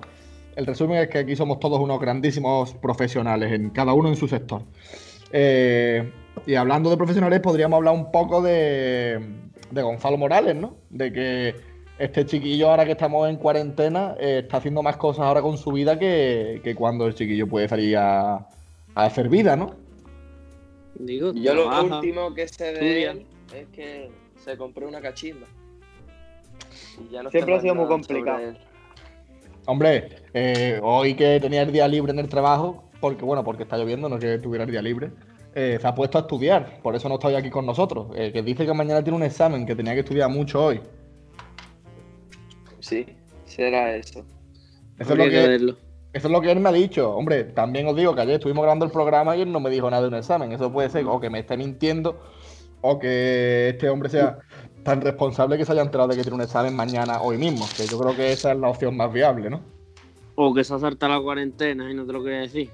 el 0.62 0.68
resumen 0.68 0.98
es 1.00 1.10
que 1.10 1.18
aquí 1.18 1.36
somos 1.36 1.60
todos 1.60 1.80
unos 1.80 2.00
grandísimos 2.00 2.76
profesionales, 2.76 3.52
en 3.52 3.72
cada 3.72 3.94
uno 3.94 4.10
en 4.10 4.16
su 4.16 4.28
sector. 4.28 4.62
Eh, 5.32 6.12
y 6.46 6.54
hablando 6.54 6.92
de 6.92 6.98
profesionales, 6.98 7.40
podríamos 7.40 7.78
hablar 7.78 7.96
un 7.96 8.12
poco 8.12 8.44
de, 8.44 9.20
de 9.72 9.82
Gonzalo 9.82 10.18
Morales, 10.18 10.56
¿no? 10.56 10.76
De 10.92 11.12
que 11.12 11.56
este 11.98 12.26
chiquillo, 12.28 12.70
ahora 12.70 12.86
que 12.86 12.92
estamos 12.92 13.28
en 13.28 13.38
cuarentena, 13.38 14.16
eh, 14.20 14.42
está 14.44 14.58
haciendo 14.58 14.84
más 14.84 14.98
cosas 14.98 15.26
ahora 15.26 15.42
con 15.42 15.58
su 15.58 15.72
vida 15.72 15.98
que, 15.98 16.62
que 16.64 16.76
cuando 16.76 17.08
el 17.08 17.16
chiquillo 17.16 17.48
puede 17.48 17.68
salir 17.68 17.98
a, 17.98 18.34
a 18.36 18.48
hacer 18.96 19.30
vida, 19.30 19.56
¿no? 19.56 19.76
Digo, 20.94 21.34
Yo 21.34 21.56
lo 21.56 21.82
último 21.82 22.36
que 22.36 22.44
estudia. 22.44 23.12
él 23.12 23.26
es 23.56 23.68
que 23.70 24.12
se 24.38 24.58
compró 24.58 24.88
una 24.88 25.02
cachimba. 25.02 25.48
Y 27.00 27.12
ya 27.14 27.24
no 27.24 27.32
Siempre 27.32 27.56
ha 27.56 27.62
sido 27.62 27.74
muy 27.74 27.88
complicado. 27.88 28.54
Hombre, 29.66 30.10
eh, 30.34 30.80
hoy 30.82 31.14
que 31.14 31.40
tenía 31.40 31.62
el 31.62 31.72
día 31.72 31.88
libre 31.88 32.12
en 32.12 32.20
el 32.20 32.30
trabajo, 32.30 32.90
porque 33.00 33.24
bueno, 33.24 33.44
porque 33.44 33.64
está 33.64 33.78
lloviendo, 33.78 34.10
no 34.10 34.18
que 34.18 34.40
tuviera 34.40 34.64
el 34.64 34.72
día 34.72 34.82
libre, 34.82 35.12
eh, 35.54 35.78
se 35.80 35.88
ha 35.88 35.94
puesto 35.94 36.18
a 36.18 36.22
estudiar, 36.22 36.80
por 36.82 36.96
eso 36.96 37.10
no 37.10 37.16
está 37.16 37.28
hoy 37.28 37.36
aquí 37.36 37.50
con 37.50 37.66
nosotros. 37.66 38.08
eh, 38.16 38.32
que 38.32 38.42
dice 38.42 38.66
que 38.66 38.74
mañana 38.74 39.04
tiene 39.04 39.18
un 39.18 39.24
examen, 39.24 39.66
que 39.66 39.76
tenía 39.76 39.94
que 39.94 40.00
estudiar 40.00 40.30
mucho 40.30 40.64
hoy. 40.64 40.82
Sí, 42.80 43.06
será 43.46 43.96
eso. 43.96 44.26
Eso 44.98 45.14
es, 45.14 45.18
lo 45.18 45.30
que 45.30 45.56
eso 46.14 46.28
es 46.28 46.32
lo 46.32 46.42
que 46.42 46.52
él 46.52 46.60
me 46.60 46.70
ha 46.70 46.74
dicho. 46.74 47.16
Hombre, 47.16 47.44
también 47.44 47.88
os 47.88 47.96
digo 47.96 48.14
que 48.16 48.22
ayer 48.22 48.36
estuvimos 48.36 48.64
grabando 48.64 48.86
el 48.86 48.92
programa 48.92 49.36
y 49.36 49.42
él 49.42 49.52
no 49.52 49.60
me 49.60 49.70
dijo 49.70 49.90
nada 49.90 50.04
de 50.04 50.08
un 50.10 50.16
examen. 50.16 50.52
Eso 50.52 50.72
puede 50.72 50.90
ser 50.90 51.06
o 51.06 51.20
que 51.20 51.30
me 51.30 51.40
esté 51.40 51.58
mintiendo 51.58 52.20
o 52.82 53.00
que 53.00 53.70
este 53.70 53.90
hombre 53.90 54.10
sea 54.10 54.40
tan 54.84 55.02
responsable 55.02 55.58
que 55.58 55.66
se 55.66 55.72
haya 55.72 55.82
enterado 55.82 56.10
de 56.10 56.16
que 56.16 56.22
tiene 56.24 56.36
un 56.36 56.42
examen 56.42 56.76
mañana, 56.76 57.22
hoy 57.22 57.38
mismo. 57.38 57.66
Que 57.76 57.88
yo 57.88 58.00
creo 58.00 58.16
que 58.16 58.32
esa 58.32 58.52
es 58.52 58.58
la 58.58 58.70
opción 58.70 58.96
más 58.98 59.12
viable, 59.12 59.50
¿no? 59.50 59.62
O 60.36 60.54
que 60.54 60.64
se 60.64 60.74
ha 60.74 60.80
saltado 60.80 61.14
la 61.14 61.22
cuarentena 61.22 61.90
y 61.90 61.94
no 61.94 62.06
te 62.06 62.14
lo 62.14 62.24
quería 62.24 62.40
decir. 62.40 62.70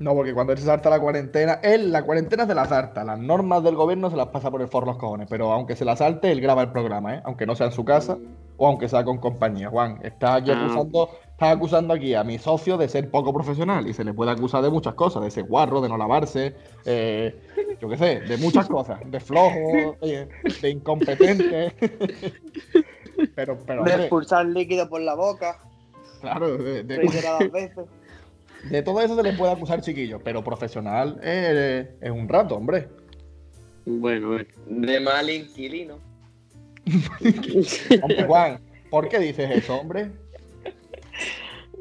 No, 0.00 0.14
porque 0.14 0.32
cuando 0.32 0.54
él 0.54 0.58
se 0.58 0.64
salta 0.64 0.88
la 0.88 0.98
cuarentena, 0.98 1.60
él 1.62 1.92
la 1.92 2.02
cuarentena 2.02 2.46
se 2.46 2.54
la 2.54 2.64
salta, 2.64 3.04
las 3.04 3.18
normas 3.18 3.62
del 3.62 3.74
gobierno 3.74 4.08
se 4.08 4.16
las 4.16 4.28
pasa 4.28 4.50
por 4.50 4.62
el 4.62 4.68
forro 4.68 4.86
los 4.86 4.96
cojones, 4.96 5.26
pero 5.28 5.52
aunque 5.52 5.76
se 5.76 5.84
la 5.84 5.94
salte, 5.94 6.32
él 6.32 6.40
graba 6.40 6.62
el 6.62 6.72
programa, 6.72 7.16
¿eh? 7.16 7.22
aunque 7.24 7.44
no 7.44 7.54
sea 7.54 7.66
en 7.66 7.72
su 7.72 7.84
casa, 7.84 8.16
o 8.62 8.66
aunque 8.66 8.90
sea 8.90 9.02
con 9.04 9.16
compañía, 9.16 9.70
Juan. 9.70 9.98
Estás 10.02 10.42
aquí 10.42 10.50
Ah. 10.50 10.62
acusando, 10.62 11.08
estás 11.30 11.56
acusando 11.56 11.94
aquí 11.94 12.12
a 12.14 12.22
mi 12.22 12.38
socio 12.38 12.76
de 12.76 12.88
ser 12.90 13.10
poco 13.10 13.32
profesional 13.32 13.88
y 13.88 13.94
se 13.94 14.04
le 14.04 14.12
puede 14.12 14.32
acusar 14.32 14.62
de 14.62 14.68
muchas 14.68 14.92
cosas, 14.92 15.22
de 15.22 15.30
ser 15.30 15.44
guarro, 15.44 15.80
de 15.80 15.88
no 15.88 15.96
lavarse, 15.96 16.54
eh, 16.84 17.40
yo 17.80 17.88
qué 17.88 17.96
sé, 17.96 18.20
de 18.20 18.36
muchas 18.36 18.68
cosas, 18.68 19.00
de 19.10 19.18
flojo, 19.18 19.96
de, 20.02 20.28
de 20.60 20.70
incompetente. 20.70 21.72
pero, 23.34 23.58
pero, 23.66 23.82
De 23.84 23.94
expulsar 23.94 24.44
líquido 24.44 24.90
por 24.90 25.00
la 25.00 25.14
boca, 25.14 25.58
claro, 26.20 26.58
de, 26.58 26.82
de- 26.82 26.98
veces. 27.50 27.86
de 28.70 28.82
todo 28.82 29.00
eso 29.00 29.16
se 29.16 29.22
le 29.22 29.32
puede 29.32 29.52
acusar, 29.52 29.80
chiquillo, 29.80 30.20
pero 30.22 30.44
profesional 30.44 31.18
es, 31.22 31.88
es 31.98 32.10
un 32.10 32.28
rato, 32.28 32.56
hombre. 32.56 32.88
Bueno, 33.86 34.28
bueno. 34.28 34.44
De 34.66 35.00
mal 35.00 35.30
inquilino. 35.30 36.09
Hombre, 38.02 38.24
Juan, 38.26 38.60
¿por 38.90 39.08
qué 39.08 39.18
dices 39.18 39.50
eso, 39.50 39.76
hombre? 39.76 40.10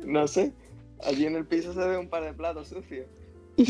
No 0.04 0.28
sé. 0.28 0.54
Allí 1.04 1.25
en 1.25 1.36
el 1.36 1.46
piso 1.46 1.74
se 1.74 1.80
ve 1.80 1.98
un 1.98 2.10
par 2.10 2.24
de 2.24 2.34
platos 2.34 2.68
sucios. 2.70 3.06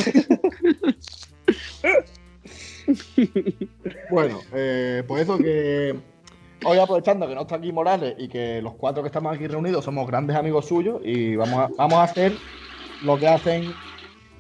Bueno, 4.10 4.40
eh, 4.54 5.04
pues 5.08 5.24
eso 5.24 5.38
que 5.38 5.96
hoy 6.66 6.78
aprovechando 6.80 7.28
que 7.28 7.36
no 7.36 7.42
está 7.42 7.56
aquí 7.56 7.72
Morales 7.72 8.16
y 8.18 8.28
que 8.28 8.62
los 8.62 8.74
cuatro 8.76 9.04
que 9.04 9.08
estamos 9.08 9.36
aquí 9.36 9.48
reunidos 9.48 9.86
somos 9.86 10.08
grandes 10.08 10.36
amigos 10.36 10.66
suyos 10.68 11.00
y 11.04 11.36
vamos 11.36 11.60
a, 11.60 11.70
vamos 11.78 11.98
a 12.00 12.04
hacer 12.04 12.34
lo 13.04 13.18
que 13.20 13.28
hacen. 13.28 13.72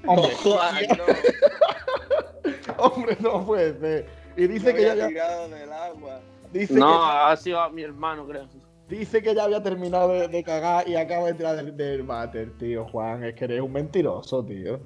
Hombre, 0.06 0.32
Ay, 0.62 0.88
no, 0.98 2.84
hombre, 2.84 3.18
no 3.20 3.46
puede 3.46 3.79
ser. 3.79 4.08
Y 4.38 4.48
dice 4.48 4.74
me 4.74 4.79
que 4.79 4.96
ya- 4.96 5.08
tirado 5.08 5.50
del 5.50 5.72
agua. 5.72 6.22
Dice, 6.51 6.74
No, 6.74 6.88
que, 7.00 7.06
ha 7.32 7.36
sido 7.38 7.60
a 7.60 7.70
mi 7.70 7.84
hermano, 7.84 8.25
creo. 8.27 8.48
dice 8.88 9.22
que 9.22 9.34
ya 9.36 9.44
había 9.44 9.62
terminado 9.63 10.10
de, 10.10 10.27
de 10.27 10.44
cagar 10.44 10.88
y 10.88 10.96
acaba 10.96 11.27
de 11.27 11.34
tirar 11.36 11.56
del, 11.56 11.75
del 11.77 12.03
váter, 12.03 12.58
tío. 12.58 12.86
Juan, 12.89 13.24
es 13.24 13.36
que 13.36 13.46
eres 13.46 13.62
un 13.62 13.72
mentiroso, 13.74 14.44
tío. 14.46 14.79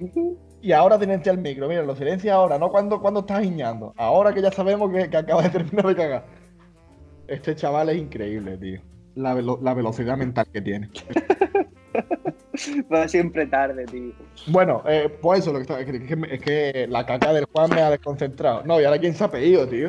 Y 0.60 0.72
ahora 0.72 0.98
silencia 0.98 1.30
el 1.30 1.38
micro, 1.38 1.68
mira, 1.68 1.82
lo 1.82 1.94
silencia 1.94 2.34
ahora, 2.34 2.58
no 2.58 2.68
cuando, 2.68 3.00
cuando 3.00 3.20
estás 3.20 3.42
guiñando. 3.42 3.94
Ahora 3.96 4.32
que 4.34 4.42
ya 4.42 4.50
sabemos 4.50 4.90
que, 4.92 5.08
que 5.08 5.16
acaba 5.16 5.42
de 5.42 5.50
terminar 5.50 5.86
de 5.86 5.94
cagar. 5.94 6.26
Este 7.28 7.54
chaval 7.54 7.90
es 7.90 7.98
increíble, 7.98 8.58
tío. 8.58 8.80
La, 9.14 9.34
velo- 9.34 9.60
la 9.62 9.72
velocidad 9.74 10.16
mental 10.16 10.46
que 10.52 10.60
tiene. 10.60 10.90
Va 12.92 13.08
siempre 13.08 13.46
tarde, 13.46 13.84
tío. 13.86 14.12
Bueno, 14.46 14.82
eh, 14.86 15.08
pues 15.20 15.40
eso, 15.40 15.52
lo 15.52 15.58
que 15.58 15.62
está, 15.62 15.80
es, 15.80 15.86
que, 15.86 16.18
es 16.30 16.40
que 16.40 16.86
la 16.88 17.04
caca 17.06 17.32
del 17.32 17.44
Juan 17.46 17.70
me 17.70 17.80
ha 17.80 17.90
desconcentrado. 17.90 18.62
No, 18.64 18.80
y 18.80 18.84
ahora 18.84 18.98
quién 18.98 19.14
se 19.14 19.24
ha 19.24 19.30
pedido, 19.30 19.66
tío. 19.68 19.88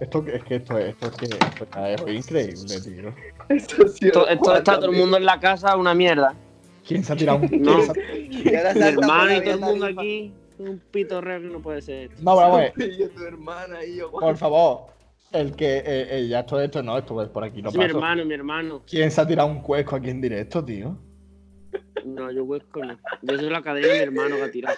Esto 0.00 0.24
es 0.26 0.44
que 0.44 0.56
esto 0.56 0.78
es, 0.78 0.90
esto 0.90 1.06
es 1.06 1.16
que 1.16 1.24
esto 1.26 1.66
ya 1.72 1.94
es 1.94 2.00
increíble, 2.00 2.80
tío. 2.80 3.12
Esto, 3.48 3.86
esto 4.28 4.56
está 4.56 4.76
todo 4.76 4.90
el 4.90 4.96
mundo 4.96 5.16
en 5.16 5.24
la 5.24 5.38
casa 5.40 5.76
una 5.76 5.94
mierda. 5.94 6.34
¿Quién 6.86 7.02
se 7.02 7.12
ha 7.12 7.16
tirado 7.16 7.38
un 7.38 7.50
No. 7.62 7.78
Mi 7.78 8.52
hermano 8.52 9.34
y 9.34 9.40
todo 9.40 9.54
el 9.54 9.60
mundo 9.60 9.86
aquí. 9.86 10.32
Un 10.58 10.80
pitorreo 10.90 11.40
que 11.40 11.48
no 11.48 11.60
puede 11.60 11.82
ser. 11.82 12.10
No, 12.22 12.34
tu 12.74 13.22
hermana 13.24 13.84
y 13.84 13.96
yo. 13.96 14.10
por 14.10 14.36
favor. 14.36 14.86
El 15.32 15.54
que, 15.54 15.78
eh, 15.78 15.82
eh, 16.18 16.28
ya 16.28 16.40
esto, 16.40 16.60
esto 16.60 16.82
no, 16.82 16.96
esto 16.96 17.20
es 17.20 17.28
por 17.28 17.44
aquí, 17.44 17.60
no 17.60 17.68
Es 17.68 17.76
mi 17.76 17.84
hermano, 17.84 18.24
mi 18.24 18.32
hermano. 18.32 18.82
¿Quién 18.86 19.10
se 19.10 19.20
ha 19.20 19.26
tirado 19.26 19.48
un 19.48 19.60
cuesco 19.60 19.96
aquí 19.96 20.08
en 20.08 20.20
directo, 20.20 20.64
tío? 20.64 20.96
No, 22.06 22.30
yo 22.30 22.44
huesco 22.44 22.82
no. 22.84 22.98
Yo 23.22 23.36
soy 23.36 23.50
la 23.50 23.62
cadena 23.62 23.88
de 23.88 23.94
mi 23.94 24.02
hermano 24.04 24.36
que 24.36 24.42
ha 24.44 24.50
tirado. 24.50 24.76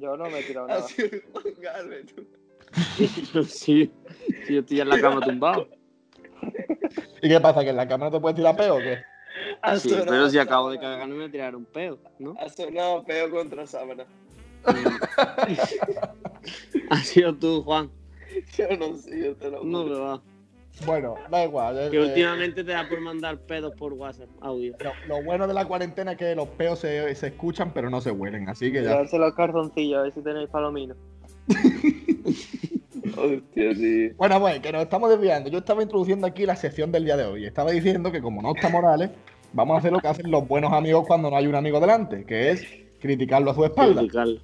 Yo 0.00 0.16
no 0.16 0.28
me 0.30 0.38
he 0.40 0.42
tirado 0.42 0.68
nada. 0.68 0.82
sido 0.82 1.08
Juan 1.32 1.44
Galvez, 1.60 2.06
tú. 2.14 2.26
Sí, 3.44 3.90
sí, 4.46 4.54
yo 4.54 4.60
estoy 4.60 4.80
en 4.80 4.88
la 4.90 5.00
cama 5.00 5.24
tumbado. 5.24 5.68
¿Y 7.22 7.28
qué 7.28 7.40
pasa? 7.40 7.64
¿Que 7.64 7.70
en 7.70 7.76
la 7.76 7.88
cámara 7.88 8.10
te 8.10 8.20
puedes 8.20 8.36
tirar 8.36 8.54
peo 8.56 8.76
o 8.76 8.80
qué? 8.80 8.98
Ha 9.62 9.76
Sí, 9.78 9.88
sonado- 9.88 10.06
pero 10.10 10.28
si 10.30 10.38
acabo 10.38 10.70
de 10.70 10.78
cagar 10.78 11.00
no 11.08 11.14
me 11.14 11.20
voy 11.22 11.28
a 11.28 11.30
tirar 11.32 11.56
un 11.56 11.64
pedo, 11.64 11.98
¿no? 12.18 12.34
Ha 12.38 12.48
sonado 12.50 13.02
peo 13.04 13.30
contra 13.30 13.66
sábana. 13.66 14.04
Ha 16.90 16.96
sido 17.02 17.34
tú, 17.34 17.62
Juan. 17.62 17.90
Yo 18.56 18.68
no 18.76 18.94
sé, 18.96 19.18
yo 19.24 19.36
te 19.36 19.50
lo 19.50 19.64
No 19.64 19.82
juro. 19.84 19.94
me 19.94 20.00
va. 20.00 20.22
Bueno, 20.86 21.16
da 21.30 21.44
igual. 21.44 21.76
eh, 21.78 21.88
Que 21.90 21.96
eh, 21.96 22.06
últimamente 22.06 22.62
te 22.64 22.72
da 22.72 22.88
por 22.88 23.00
mandar 23.00 23.38
pedos 23.40 23.74
por 23.76 23.92
WhatsApp, 23.94 24.28
audio. 24.40 24.74
lo, 24.80 24.92
lo 25.16 25.22
bueno 25.24 25.46
de 25.48 25.54
la 25.54 25.64
cuarentena 25.66 26.12
es 26.12 26.18
que 26.18 26.34
los 26.34 26.48
peos 26.48 26.78
se, 26.78 27.14
se 27.14 27.26
escuchan 27.28 27.72
pero 27.72 27.90
no 27.90 28.00
se 28.00 28.10
huelen, 28.10 28.48
así 28.48 28.70
que 28.70 28.82
ya. 28.82 28.90
Llevarse 28.90 29.18
los 29.18 29.34
calzoncillos, 29.34 29.98
a 29.98 30.02
ver 30.02 30.12
si 30.12 30.22
tenéis 30.22 30.48
palominos. 30.48 30.96
Hostia, 33.16 33.74
sí. 33.74 34.10
Bueno, 34.16 34.40
pues 34.40 34.60
que 34.60 34.70
nos 34.72 34.82
estamos 34.82 35.10
desviando. 35.10 35.50
Yo 35.50 35.58
estaba 35.58 35.82
introduciendo 35.82 36.26
aquí 36.26 36.46
la 36.46 36.56
sección 36.56 36.92
del 36.92 37.04
día 37.04 37.16
de 37.16 37.24
hoy. 37.24 37.46
Estaba 37.46 37.70
diciendo 37.70 38.12
que 38.12 38.20
como 38.20 38.42
no 38.42 38.54
está 38.54 38.68
Morales, 38.68 39.10
vamos 39.52 39.74
a 39.74 39.78
hacer 39.78 39.92
lo 39.92 39.98
que 40.00 40.08
hacen 40.08 40.30
los 40.30 40.46
buenos 40.46 40.72
amigos 40.72 41.04
cuando 41.06 41.30
no 41.30 41.36
hay 41.36 41.46
un 41.46 41.54
amigo 41.54 41.80
delante, 41.80 42.24
que 42.24 42.50
es 42.50 42.64
criticarlo 43.00 43.50
a 43.50 43.54
su 43.54 43.64
espalda. 43.64 44.00
Criticarlo. 44.02 44.40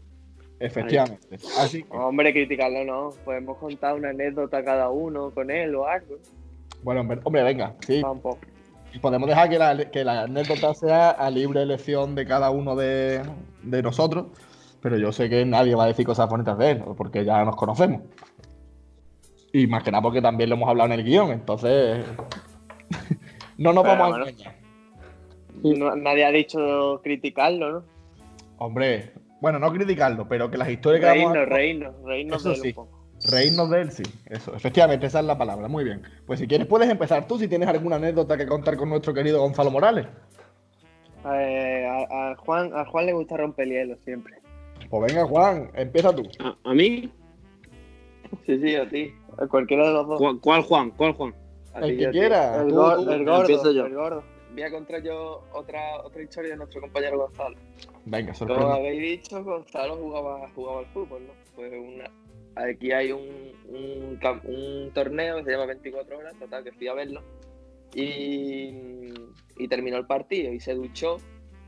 Efectivamente. 0.66 1.36
Así 1.58 1.82
que, 1.82 1.96
Hombre, 1.96 2.32
criticarlo 2.32 2.84
no. 2.84 3.10
Podemos 3.24 3.58
contar 3.58 3.94
una 3.94 4.10
anécdota 4.10 4.64
cada 4.64 4.88
uno 4.90 5.30
con 5.30 5.50
él 5.50 5.74
o 5.74 5.86
algo. 5.86 6.16
bueno, 6.82 7.02
hombre, 7.02 7.20
hombre, 7.24 7.42
venga, 7.42 7.74
sí. 7.86 8.00
Tampoco. 8.00 8.38
Podemos 9.00 9.28
dejar 9.28 9.48
que 9.50 9.58
la, 9.58 9.90
que 9.90 10.04
la 10.04 10.22
anécdota 10.22 10.72
sea 10.74 11.10
a 11.10 11.28
libre 11.30 11.62
elección 11.62 12.14
de 12.14 12.24
cada 12.26 12.50
uno 12.50 12.76
de, 12.76 13.22
de 13.62 13.82
nosotros, 13.82 14.26
pero 14.80 14.96
yo 14.96 15.10
sé 15.10 15.28
que 15.28 15.44
nadie 15.44 15.74
va 15.74 15.84
a 15.84 15.88
decir 15.88 16.06
cosas 16.06 16.28
bonitas 16.28 16.56
de 16.58 16.70
él, 16.72 16.84
porque 16.96 17.24
ya 17.24 17.44
nos 17.44 17.56
conocemos. 17.56 18.02
Y 19.52 19.66
más 19.66 19.82
que 19.82 19.90
nada 19.90 20.02
porque 20.02 20.22
también 20.22 20.48
lo 20.50 20.56
hemos 20.56 20.68
hablado 20.68 20.92
en 20.92 21.00
el 21.00 21.04
guion, 21.04 21.30
entonces 21.32 22.04
no 23.58 23.72
nos 23.72 23.82
Pero 23.84 23.96
vamos 23.98 24.06
a 24.06 24.10
bueno. 24.10 24.26
engañar. 24.28 24.54
No- 25.62 25.96
nadie 25.96 26.24
ha 26.24 26.30
dicho 26.30 27.00
criticarlo, 27.02 27.72
¿no? 27.72 27.84
Hombre, 28.58 29.12
bueno, 29.44 29.58
no 29.58 29.70
criticarlo, 29.70 30.26
pero 30.26 30.50
que 30.50 30.56
las 30.56 30.70
historias 30.70 31.00
que 31.02 31.06
vamos 31.20 31.32
Reírnos, 31.34 31.36
a... 31.36 31.54
reírnos, 31.54 32.02
reírnos 32.02 32.40
Eso 32.40 32.48
de 32.48 32.54
él 32.54 32.60
sí. 32.62 32.68
un 32.68 32.74
poco. 32.74 33.04
Reírnos 33.30 33.68
de 33.70 33.80
él, 33.82 33.90
sí. 33.92 34.02
Eso, 34.24 34.54
efectivamente, 34.54 35.04
esa 35.04 35.20
es 35.20 35.26
la 35.26 35.36
palabra. 35.36 35.68
Muy 35.68 35.84
bien. 35.84 36.00
Pues 36.26 36.40
si 36.40 36.46
quieres 36.46 36.66
puedes 36.66 36.88
empezar 36.88 37.26
tú 37.28 37.38
si 37.38 37.46
tienes 37.46 37.68
alguna 37.68 37.96
anécdota 37.96 38.38
que 38.38 38.46
contar 38.46 38.78
con 38.78 38.88
nuestro 38.88 39.12
querido 39.12 39.40
Gonzalo 39.40 39.70
Morales. 39.70 40.06
Eh, 41.26 41.86
a, 41.86 42.30
a 42.30 42.36
Juan, 42.36 42.72
a 42.74 42.86
Juan 42.86 43.04
le 43.06 43.12
gusta 43.12 43.36
romper 43.36 43.68
hielo 43.68 43.96
siempre. 44.04 44.34
Pues 44.88 45.12
venga, 45.12 45.26
Juan, 45.26 45.70
empieza 45.74 46.14
tú. 46.14 46.22
¿A, 46.40 46.56
a 46.70 46.72
mí? 46.74 47.12
Sí, 48.46 48.58
sí, 48.60 48.76
a 48.76 48.88
ti. 48.88 49.12
A 49.38 49.46
cualquiera 49.46 49.86
de 49.88 49.92
los 49.92 50.06
dos. 50.08 50.18
¿Cuál, 50.18 50.40
cuál 50.40 50.62
Juan? 50.62 50.90
¿Cuál 50.92 51.12
Juan? 51.12 51.34
A 51.74 51.80
El 51.80 51.98
que 51.98 52.10
quiera. 52.10 52.62
El, 52.62 52.68
Tú- 52.68 52.76
gor- 52.76 53.04
tú- 53.04 53.10
el 53.10 53.24
gordo, 53.26 53.40
empiezo 53.42 53.72
yo. 53.72 53.84
el 53.86 53.94
gordo. 53.94 54.22
Voy 54.54 54.62
a 54.62 54.70
contar 54.70 55.02
yo 55.02 55.44
otra, 55.52 55.80
otra 56.02 56.22
historia 56.22 56.50
de 56.52 56.56
nuestro 56.56 56.80
compañero 56.80 57.18
Gonzalo. 57.18 57.56
Venga, 58.06 58.32
Como 58.32 58.68
habéis 58.74 59.22
dicho, 59.22 59.42
Gonzalo 59.42 59.96
jugaba, 59.96 60.48
jugaba 60.54 60.80
al 60.80 60.86
fútbol, 60.86 61.26
¿no? 61.26 61.32
Pues 61.54 61.72
una, 61.72 62.10
aquí 62.56 62.92
hay 62.92 63.12
un, 63.12 63.52
un, 63.68 64.18
cam- 64.20 64.42
un 64.44 64.92
torneo 64.92 65.36
que 65.38 65.44
se 65.44 65.50
llama 65.52 65.66
24 65.66 66.18
horas, 66.18 66.34
total, 66.38 66.64
que 66.64 66.72
fui 66.72 66.86
a 66.88 66.94
verlo. 66.94 67.22
Y, 67.94 69.14
y 69.56 69.68
terminó 69.68 69.96
el 69.96 70.06
partido 70.06 70.52
y 70.52 70.60
se 70.60 70.74
duchó 70.74 71.16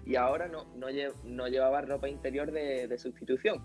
y 0.05 0.17
ahora 0.17 0.49
no, 0.49 0.65
no, 0.77 0.89
lle- 0.91 1.15
no 1.25 1.49
llevaba 1.49 1.81
ropa 1.83 2.09
interior 2.09 2.51
de, 2.53 2.87
de 2.89 2.99
sustitución. 2.99 3.59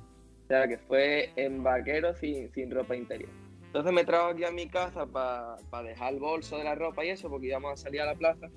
O 0.44 0.48
sea, 0.48 0.68
que 0.68 0.78
fue 0.78 1.32
en 1.36 1.64
vaquero 1.64 2.14
sin, 2.16 2.52
sin 2.54 2.72
ropa 2.72 2.96
interior. 2.96 3.30
Entonces 3.66 3.92
me 3.94 4.04
trajo 4.04 4.28
aquí 4.28 4.44
a 4.44 4.52
mi 4.52 4.68
casa 4.68 5.06
para 5.06 5.56
dejar 5.84 6.14
el 6.14 6.20
bolso 6.20 6.58
de 6.58 6.66
la 6.66 6.76
ropa 6.76 7.06
y 7.06 7.10
eso, 7.10 7.30
porque 7.30 7.48
íbamos 7.48 7.74
a 7.74 7.78
salir 7.78 8.02
a 8.02 8.06
la 8.06 8.16
plaza. 8.16 8.48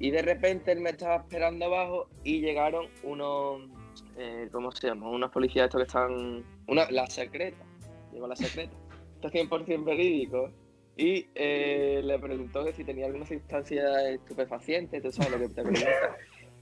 Y 0.00 0.10
de 0.10 0.22
repente 0.22 0.72
él 0.72 0.80
me 0.80 0.90
estaba 0.90 1.16
esperando 1.16 1.64
abajo 1.64 2.08
y 2.22 2.40
llegaron 2.40 2.86
unos, 3.02 3.62
eh, 4.16 4.48
¿cómo 4.52 4.70
se 4.70 4.86
llama? 4.88 5.08
Unos 5.10 5.30
policías 5.30 5.64
estos 5.64 5.80
que 5.80 5.86
están... 5.86 6.44
Una, 6.68 6.90
la 6.90 7.06
secreta, 7.08 7.64
llegó 8.12 8.28
la 8.28 8.36
secreta. 8.36 8.72
Esto 9.14 9.28
es 9.28 9.34
100% 9.34 9.84
verídico. 9.84 10.50
Y 10.96 11.26
eh, 11.34 12.00
le 12.04 12.18
preguntó 12.18 12.64
que 12.64 12.72
si 12.72 12.84
tenía 12.84 13.06
alguna 13.06 13.26
sustancia 13.26 14.10
estupefaciente, 14.10 15.00
tú 15.00 15.12
sabes 15.12 15.32
lo 15.32 15.38
que 15.38 15.48
te. 15.48 15.62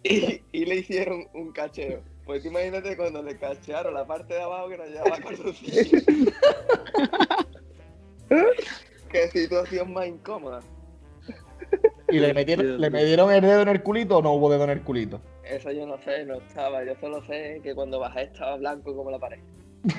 Y, 0.03 0.43
y 0.53 0.65
le 0.67 0.77
hicieron 0.77 1.27
un 1.35 1.53
cacheo. 1.53 2.03
Pues 2.27 2.45
imagínate 2.45 2.97
cuando 2.97 3.23
le 3.23 3.39
cachearon 3.39 3.95
la 3.95 4.07
parte 4.07 4.35
de 4.35 4.43
abajo 4.43 4.69
que 4.69 4.77
no 4.77 4.85
llevaba 4.85 5.17
calzoncillo. 5.19 6.01
Qué 9.11 9.29
situación 9.29 9.93
más 9.93 10.09
incómoda. 10.09 10.61
¿Y 12.09 12.19
le 12.21 12.33
metieron, 12.35 12.81
le 12.81 12.91
metieron 12.91 13.33
el 13.33 13.41
dedo 13.41 13.63
en 13.63 13.69
el 13.69 13.83
culito 13.83 14.19
o 14.19 14.23
no 14.23 14.33
hubo 14.35 14.51
dedo 14.51 14.65
en 14.65 14.71
el 14.71 14.83
culito? 14.83 15.21
Eso 15.45 15.71
yo 15.73 15.87
no 15.87 15.97
sé, 16.03 16.25
no 16.25 16.35
estaba. 16.37 16.85
Yo 16.85 16.95
solo 17.01 17.25
sé 17.27 17.61
que 17.63 17.75
cuando 17.75 17.99
bajé 18.01 18.23
estaba 18.23 18.57
blanco 18.57 18.95
como 18.97 19.11
la 19.11 19.19
pared. 19.19 19.39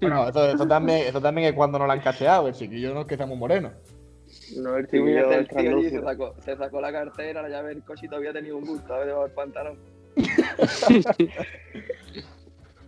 Bueno, 0.00 0.28
eso, 0.28 0.50
eso 0.50 0.66
también, 0.66 1.06
eso 1.06 1.20
también 1.20 1.48
es 1.48 1.54
cuando 1.54 1.78
no 1.78 1.86
la 1.86 1.92
han 1.92 2.00
cacheado, 2.00 2.48
el 2.48 2.54
chiquillo 2.54 2.92
no 2.94 3.02
es 3.02 3.06
que 3.06 3.16
seamos 3.16 3.38
morenos. 3.38 3.72
No, 4.56 4.76
el 4.76 4.84
Sí, 4.86 4.92
tío 4.92 5.06
el 5.06 5.40
es 5.42 5.48
tío 5.48 5.58
allí 5.76 5.90
se 5.90 6.00
sacó, 6.02 6.34
se 6.44 6.56
sacó 6.56 6.80
la 6.80 6.90
cartera, 6.90 7.42
la 7.42 7.48
llave 7.48 7.68
del 7.68 7.82
coche 7.84 8.06
y 8.06 8.08
todavía 8.08 8.32
tenía 8.32 8.54
un 8.54 8.64
gusto 8.66 8.92
debajo 8.98 9.22
del 9.24 9.32
pantalón. 9.32 9.78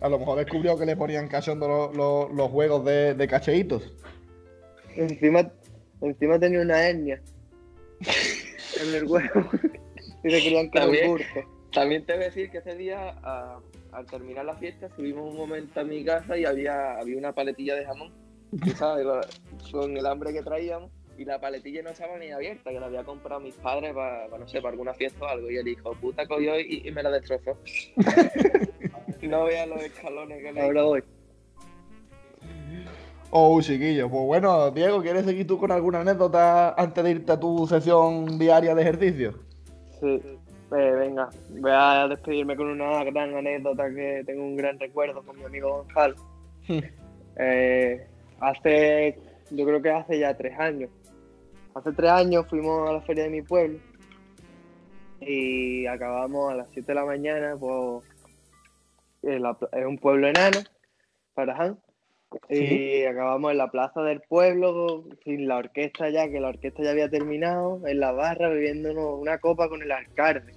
A 0.01 0.07
lo 0.09 0.17
mejor 0.19 0.37
descubrió 0.39 0.77
que 0.77 0.85
le 0.85 0.95
ponían 0.95 1.27
cachondo 1.27 1.67
los, 1.67 1.95
los- 1.95 2.31
los 2.31 2.49
juegos 2.49 2.85
de, 2.85 3.13
de 3.13 3.27
cacheitos. 3.27 3.83
Encima 4.95 5.49
Encima 6.01 6.39
tenía 6.39 6.61
una 6.61 6.81
hernia 6.87 7.21
en 8.81 8.95
el 8.95 9.05
huevo. 9.05 9.49
y 10.23 10.29
se 10.31 10.41
querían 10.41 10.69
que 10.71 10.77
era 10.77 10.87
un 10.87 10.93
También. 10.93 11.17
También 11.71 12.05
te 12.05 12.13
voy 12.13 12.23
a 12.23 12.25
decir 12.25 12.49
que 12.49 12.57
ese 12.59 12.75
día, 12.75 13.09
a- 13.23 13.59
al 13.91 14.05
terminar 14.07 14.45
la 14.45 14.55
fiesta, 14.55 14.89
subimos 14.95 15.31
un 15.31 15.37
momento 15.37 15.79
a 15.79 15.83
mi 15.83 16.03
casa 16.03 16.37
y 16.37 16.45
había, 16.45 16.97
había 16.99 17.17
una 17.17 17.33
paletilla 17.33 17.75
de 17.75 17.85
jamón, 17.85 18.11
¿sabes? 18.75 19.05
Con- 19.71 19.95
el 19.95 20.05
hambre 20.05 20.33
que 20.33 20.41
traíamos. 20.41 20.91
Y 21.17 21.25
la 21.25 21.37
paletilla 21.41 21.81
no 21.83 21.89
estaba 21.89 22.17
ni 22.17 22.31
abierta, 22.31 22.69
que 22.71 22.79
la 22.79 22.85
había 22.85 23.03
comprado 23.03 23.41
mis 23.41 23.53
padres 23.55 23.93
para, 23.93 24.25
no 24.37 24.47
sé, 24.47 24.61
para 24.61 24.71
alguna 24.71 24.93
fiesta 24.93 25.25
o 25.25 25.27
algo. 25.27 25.51
Y 25.51 25.57
el 25.57 25.67
hijo 25.67 25.91
puta 25.95 26.25
cogió 26.25 26.57
y, 26.57 26.81
y 26.85 26.91
me 26.93 27.03
la 27.03 27.11
destrozó. 27.11 27.57
no 29.23 29.43
veas 29.43 29.67
los 29.67 29.81
escalones 29.83 30.41
que 30.41 30.51
le 30.53 30.61
Ahora 30.61 30.83
voy. 30.83 31.03
Oh, 33.31 33.61
chiquillo. 33.61 34.09
Pues 34.09 34.25
bueno, 34.25 34.71
Diego, 34.71 35.01
¿quieres 35.01 35.25
seguir 35.25 35.45
tú 35.45 35.57
con 35.57 35.71
alguna 35.71 36.01
anécdota 36.01 36.73
antes 36.73 37.03
de 37.03 37.11
irte 37.11 37.31
a 37.31 37.39
tu 37.39 37.67
sesión 37.67 38.39
diaria 38.39 38.73
de 38.73 38.81
ejercicio? 38.81 39.39
Sí. 39.99 40.21
Eh, 40.71 40.91
venga, 40.91 41.29
voy 41.49 41.71
a 41.73 42.07
despedirme 42.07 42.55
con 42.55 42.67
una 42.67 43.03
gran 43.03 43.35
anécdota 43.35 43.89
que 43.89 44.23
tengo 44.25 44.43
un 44.43 44.55
gran 44.55 44.79
recuerdo 44.79 45.23
con 45.23 45.37
mi 45.37 45.45
amigo 45.45 45.83
Gonzalo. 45.83 46.15
Hmm. 46.67 46.79
Eh, 47.41 48.05
hace, 48.41 49.17
yo 49.51 49.65
creo 49.65 49.81
que 49.81 49.89
hace 49.89 50.19
ya 50.19 50.35
tres 50.35 50.59
años. 50.59 50.89
Hace 51.73 51.93
tres 51.93 52.11
años 52.11 52.45
fuimos 52.49 52.89
a 52.89 52.91
la 52.91 53.01
feria 53.01 53.23
de 53.23 53.29
mi 53.29 53.41
pueblo 53.41 53.79
y 55.21 55.85
acabamos 55.85 56.51
a 56.51 56.55
las 56.55 56.69
7 56.71 56.87
de 56.87 56.95
la 56.95 57.05
mañana, 57.05 57.55
pues 57.59 58.03
es 59.21 59.85
un 59.85 59.97
pueblo 59.97 60.27
enano, 60.27 60.59
Faraján, 61.33 61.79
y 62.49 63.03
acabamos 63.05 63.51
en 63.51 63.57
la 63.57 63.71
plaza 63.71 64.01
del 64.01 64.21
pueblo 64.21 65.03
sin 65.23 65.47
la 65.47 65.57
orquesta 65.57 66.09
ya, 66.09 66.29
que 66.29 66.39
la 66.39 66.49
orquesta 66.49 66.83
ya 66.83 66.91
había 66.91 67.09
terminado, 67.09 67.85
en 67.87 67.99
la 67.99 68.11
barra 68.11 68.49
bebiéndonos 68.49 69.19
una 69.19 69.39
copa 69.39 69.69
con 69.69 69.81
el 69.81 69.91
alcalde. 69.91 70.53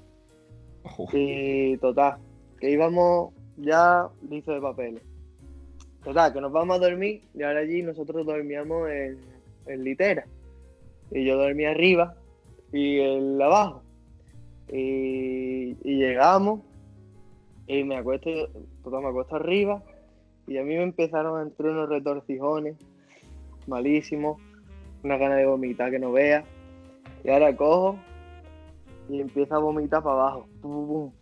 Y 1.13 1.77
total, 1.79 2.19
que 2.59 2.71
íbamos 2.71 3.33
ya 3.57 4.09
listos 4.29 4.55
de 4.55 4.61
papeles. 4.61 5.03
Total, 6.05 6.33
que 6.33 6.41
nos 6.41 6.53
vamos 6.53 6.77
a 6.77 6.81
dormir 6.81 7.23
y 7.35 7.43
ahora 7.43 7.61
allí 7.61 7.83
nosotros 7.83 8.27
dormíamos 8.27 8.91
en, 8.91 9.19
en 9.67 9.85
litera. 9.85 10.27
Y 11.11 11.25
yo 11.25 11.37
dormía 11.37 11.71
arriba 11.71 12.15
y 12.73 12.99
él 12.99 13.41
abajo. 13.41 13.83
Y, 14.69 15.77
y 15.85 15.97
llegamos 15.97 16.61
y 17.67 17.85
me 17.85 17.97
acuesto, 17.97 18.31
total, 18.83 19.03
me 19.03 19.09
acuesto 19.09 19.37
arriba 19.37 19.83
y 20.47 20.59
a 20.59 20.63
mí 20.63 20.77
me 20.77 20.83
empezaron 20.83 21.39
a 21.39 21.43
entrar 21.43 21.71
unos 21.71 21.89
retorcijones 21.89 22.77
malísimos, 23.67 24.41
una 25.05 25.17
gana 25.17 25.37
de 25.37 25.47
vomitar 25.47 25.91
que 25.91 25.99
no 25.99 26.13
vea. 26.13 26.45
Y 27.25 27.31
ahora 27.31 27.55
cojo 27.57 27.97
y 29.09 29.21
empiezo 29.21 29.55
a 29.55 29.59
vomitar 29.59 30.03
para 30.03 30.17
abajo. 30.21 30.47
Pum, 30.61 30.87
pum. 30.89 31.13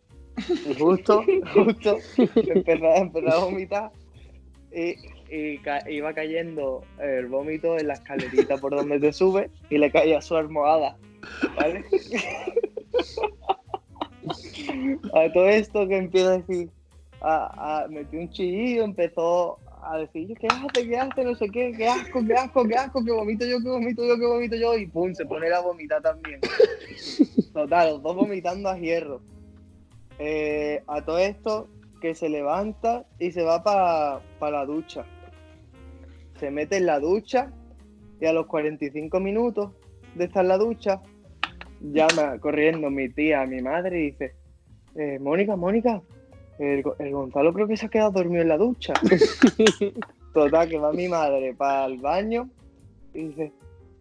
Y 0.67 0.75
justo, 0.75 1.23
justo, 1.55 1.99
empecé, 2.17 2.97
empecé 2.97 3.31
a 3.31 3.45
vomitar 3.45 3.91
y, 4.73 4.95
y 5.31 5.59
ca- 5.59 5.89
iba 5.91 6.15
cayendo 6.15 6.83
el 6.99 7.27
vómito 7.27 7.77
en 7.79 7.89
la 7.89 7.95
escalerita 7.95 8.57
por 8.57 8.75
donde 8.75 8.99
te 9.01 9.13
sube 9.13 9.51
y 9.69 9.77
le 9.79 9.91
caía 9.91 10.21
su 10.23 10.37
almohada. 10.37 10.97
¿Vale? 11.57 11.85
a 15.15 15.33
todo 15.33 15.49
esto 15.49 15.87
que 15.89 15.97
empieza 15.99 16.31
a 16.35 16.39
decir, 16.39 16.71
a, 17.21 17.87
metí 17.89 18.17
un 18.17 18.31
chillido, 18.31 18.85
empezó 18.85 19.59
a 19.83 19.99
decir, 19.99 20.37
¿qué 20.39 20.47
hace? 20.47 20.89
¿Qué 20.89 20.97
hace? 20.97 21.25
No 21.25 21.35
sé 21.35 21.49
qué, 21.51 21.73
qué 21.77 21.89
asco, 21.89 22.25
qué 22.25 22.35
asco, 22.35 22.65
qué 22.67 22.75
asco, 22.75 23.05
que 23.05 23.13
vomito 23.13 23.47
yo, 23.47 23.61
que 23.61 23.69
vomito 23.69 24.07
yo, 24.07 24.19
que 24.19 24.27
vomito 24.27 24.57
yo, 24.57 24.77
y 24.77 24.87
pum, 24.87 25.15
se 25.15 25.25
pone 25.27 25.51
a 25.53 25.61
vomitar 25.61 26.03
también. 26.03 26.41
Total, 27.53 27.91
los 27.91 28.03
dos 28.03 28.17
vomitando 28.17 28.69
a 28.69 28.79
hierro. 28.79 29.21
Eh, 30.19 30.83
a 30.87 31.05
todo 31.05 31.19
esto, 31.19 31.69
que 32.01 32.15
se 32.15 32.29
levanta 32.29 33.07
y 33.19 33.33
se 33.33 33.43
va 33.43 33.63
para 33.63 34.23
la 34.41 34.65
ducha. 34.65 35.05
Se 36.39 36.51
mete 36.51 36.77
en 36.79 36.87
la 36.87 36.99
ducha 36.99 37.53
y 38.21 38.27
a 38.27 38.33
los 38.33 38.47
45 38.47 39.21
minutos 39.21 39.73
de 40.15 40.25
estar 40.25 40.45
en 40.45 40.49
la 40.49 40.59
ducha, 40.59 41.01
llama 41.81 42.39
corriendo 42.39 42.91
mi 42.91 43.09
tía, 43.09 43.47
mi 43.47 43.63
madre 43.63 44.01
y 44.01 44.11
dice, 44.11 44.35
eh, 44.95 45.19
Mónica, 45.19 45.57
Mónica, 45.57 46.03
el, 46.61 46.83
Go- 46.83 46.97
el 46.99 47.11
Gonzalo 47.13 47.53
creo 47.53 47.67
que 47.67 47.77
se 47.77 47.87
ha 47.87 47.89
quedado 47.89 48.11
dormido 48.13 48.43
en 48.43 48.49
la 48.49 48.57
ducha. 48.59 48.99
Total, 50.35 50.69
que 50.69 50.79
va 50.79 50.93
mi 50.93 51.09
madre 51.09 51.55
para 51.55 51.87
el 51.87 51.99
baño 51.99 52.49
y 53.15 53.29
dice, 53.29 53.53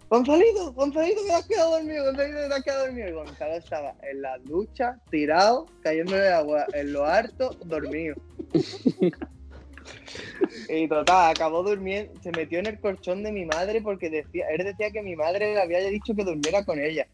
Gonzalito, 0.09 0.73
Gonzalito, 0.73 1.21
que 1.21 1.27
te 1.27 1.33
has 1.33 1.47
quedado 1.47 1.71
dormido, 1.71 2.05
Gonzalito, 2.05 2.37
que 2.41 2.47
te 2.47 2.53
has 2.55 2.63
quedado 2.63 2.85
dormido. 2.85 3.09
Y 3.09 3.13
Gonzalo 3.13 3.53
estaba 3.55 3.95
en 4.03 4.21
la 4.21 4.37
ducha, 4.39 4.99
tirado, 5.09 5.65
cayéndole 5.81 6.21
de 6.23 6.33
agua 6.33 6.65
en 6.73 6.93
lo 6.93 7.05
harto, 7.05 7.55
dormido. 7.65 8.15
Y 10.67 10.87
total, 10.87 11.31
acabó 11.31 11.63
durmiendo, 11.63 12.13
se 12.21 12.31
metió 12.31 12.59
en 12.59 12.67
el 12.67 12.79
colchón 12.79 13.23
de 13.23 13.31
mi 13.31 13.45
madre 13.45 13.81
porque 13.81 14.09
decía, 14.09 14.45
él 14.49 14.63
decía 14.65 14.91
que 14.91 15.01
mi 15.01 15.15
madre 15.15 15.53
le 15.53 15.61
había 15.61 15.79
dicho 15.79 16.13
que 16.15 16.23
durmiera 16.23 16.63
con 16.63 16.79
ella. 16.79 17.07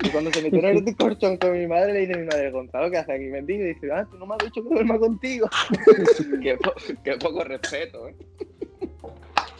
Y 0.00 0.10
cuando 0.10 0.32
se 0.32 0.42
metió 0.42 0.60
en 0.60 0.66
el 0.78 0.96
colchón 0.96 1.36
con 1.38 1.52
mi 1.52 1.66
madre, 1.66 1.92
le 1.92 2.00
dice 2.00 2.14
a 2.14 2.18
mi 2.18 2.26
madre, 2.26 2.50
Gonzalo, 2.50 2.90
¿qué 2.90 2.98
hace 2.98 3.12
aquí 3.12 3.26
metido? 3.26 3.64
Y 3.66 3.68
dice, 3.74 3.92
ah, 3.92 4.06
tú 4.10 4.18
no 4.18 4.26
me 4.26 4.34
has 4.36 4.42
dicho 4.42 4.62
que 4.62 4.70
duerma 4.70 4.98
contigo. 4.98 5.48
Qué, 6.40 6.58
po- 6.58 6.74
qué 7.04 7.16
poco 7.18 7.44
respeto, 7.44 8.08
¿eh? 8.08 8.16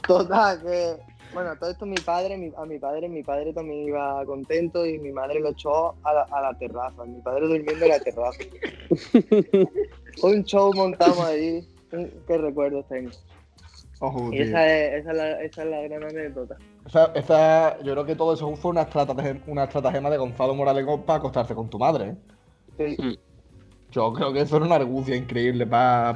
Total, 0.07 0.61
que. 0.63 0.97
Bueno, 1.33 1.57
todo 1.59 1.71
esto 1.71 1.87
mi 1.87 2.03
padre, 2.03 2.37
mi- 2.37 2.53
a 2.57 2.67
mi 2.67 2.79
padre, 2.79 3.09
mi 3.09 3.23
padre 3.25 3.55
también 3.55 3.85
iba 3.89 4.25
contento 4.27 4.85
y 4.87 4.99
mi 4.99 5.13
madre 5.13 5.41
lo 5.41 5.51
echó 5.51 5.97
a 6.05 6.13
la, 6.13 6.23
a 6.31 6.41
la 6.43 6.55
terraza. 6.55 7.05
Mi 7.07 7.23
padre 7.23 7.47
durmiendo 7.47 7.87
en 7.87 7.91
la 7.91 8.01
terraza. 8.01 8.45
Un 10.23 10.45
show 10.45 10.73
montamos 10.75 11.27
ahí. 11.27 11.69
Qué 12.27 12.39
recuerdos 12.39 12.87
tengo. 12.89 13.11
Ojo, 14.01 14.31
Y 14.33 14.41
esa 14.41 14.67
es, 14.67 15.01
esa, 15.01 15.11
es 15.13 15.17
la, 15.17 15.31
esa 15.43 15.63
es 15.63 15.69
la 15.71 15.81
gran 15.83 16.03
anécdota. 16.05 16.57
Esa, 16.87 17.13
esa- 17.15 17.79
yo 17.83 17.93
creo 17.93 18.05
que 18.05 18.17
todo 18.17 18.35
eso 18.35 18.55
fue 18.57 18.71
una 18.73 18.83
estratagema, 18.83 19.41
una 19.47 19.65
estratagema 19.65 20.11
de 20.11 20.17
Gonzalo 20.17 20.55
Morales 20.55 20.85
para 21.07 21.19
acostarse 21.19 21.55
con 21.55 21.71
tu 21.71 21.79
madre. 21.79 22.17
¿eh? 22.79 22.97
Sí. 22.99 23.19
Yo 23.93 24.13
creo 24.13 24.33
que 24.33 24.41
eso 24.41 24.57
era 24.57 24.65
una 24.65 24.77
argucia 24.77 25.15
increíble 25.15 25.67
para 25.67 26.15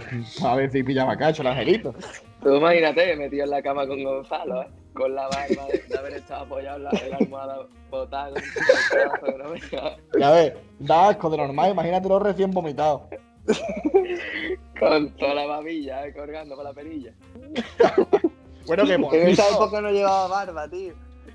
ver 0.57 0.71
si 0.71 0.83
pillaba 0.83 1.17
cacho 1.17 1.43
el 1.43 1.49
angelito. 1.49 1.95
Tú 2.43 2.57
imagínate, 2.57 3.15
metido 3.17 3.45
en 3.45 3.51
la 3.51 3.63
cama 3.63 3.87
con 3.87 4.03
Gonzalo, 4.03 4.63
¿eh? 4.63 4.69
Con 4.95 5.15
la 5.15 5.29
barba 5.29 5.67
de, 5.71 5.83
de 5.87 5.99
haber 5.99 6.15
estado 6.15 6.45
apoyado 6.47 6.79
en 6.79 6.85
la, 6.85 6.91
en 6.91 7.11
la 7.11 7.17
almohada 7.19 7.67
botada 7.91 8.31
con 8.31 8.43
un 8.43 9.21
pedazo 9.21 9.61
de. 9.61 10.19
Ya 10.19 10.31
ves, 10.31 10.55
da 10.79 11.09
asco 11.11 11.29
de 11.29 11.37
normal, 11.37 11.71
imagínatelo 11.73 12.19
recién 12.19 12.51
vomitado. 12.51 13.09
Con 14.79 15.17
toda 15.17 15.35
la 15.35 15.47
babilla, 15.47 16.07
¿eh? 16.07 16.13
Colgando 16.15 16.55
por 16.55 16.65
la 16.65 16.73
perilla. 16.73 17.15
Bueno, 18.67 18.85
que 18.85 18.99
por 18.99 19.15
En 19.15 19.29
esa 19.29 19.49
época 19.49 19.81
no 19.81 19.91
llevaba 19.93 20.27
barba, 20.27 20.69
tío. 20.69 20.93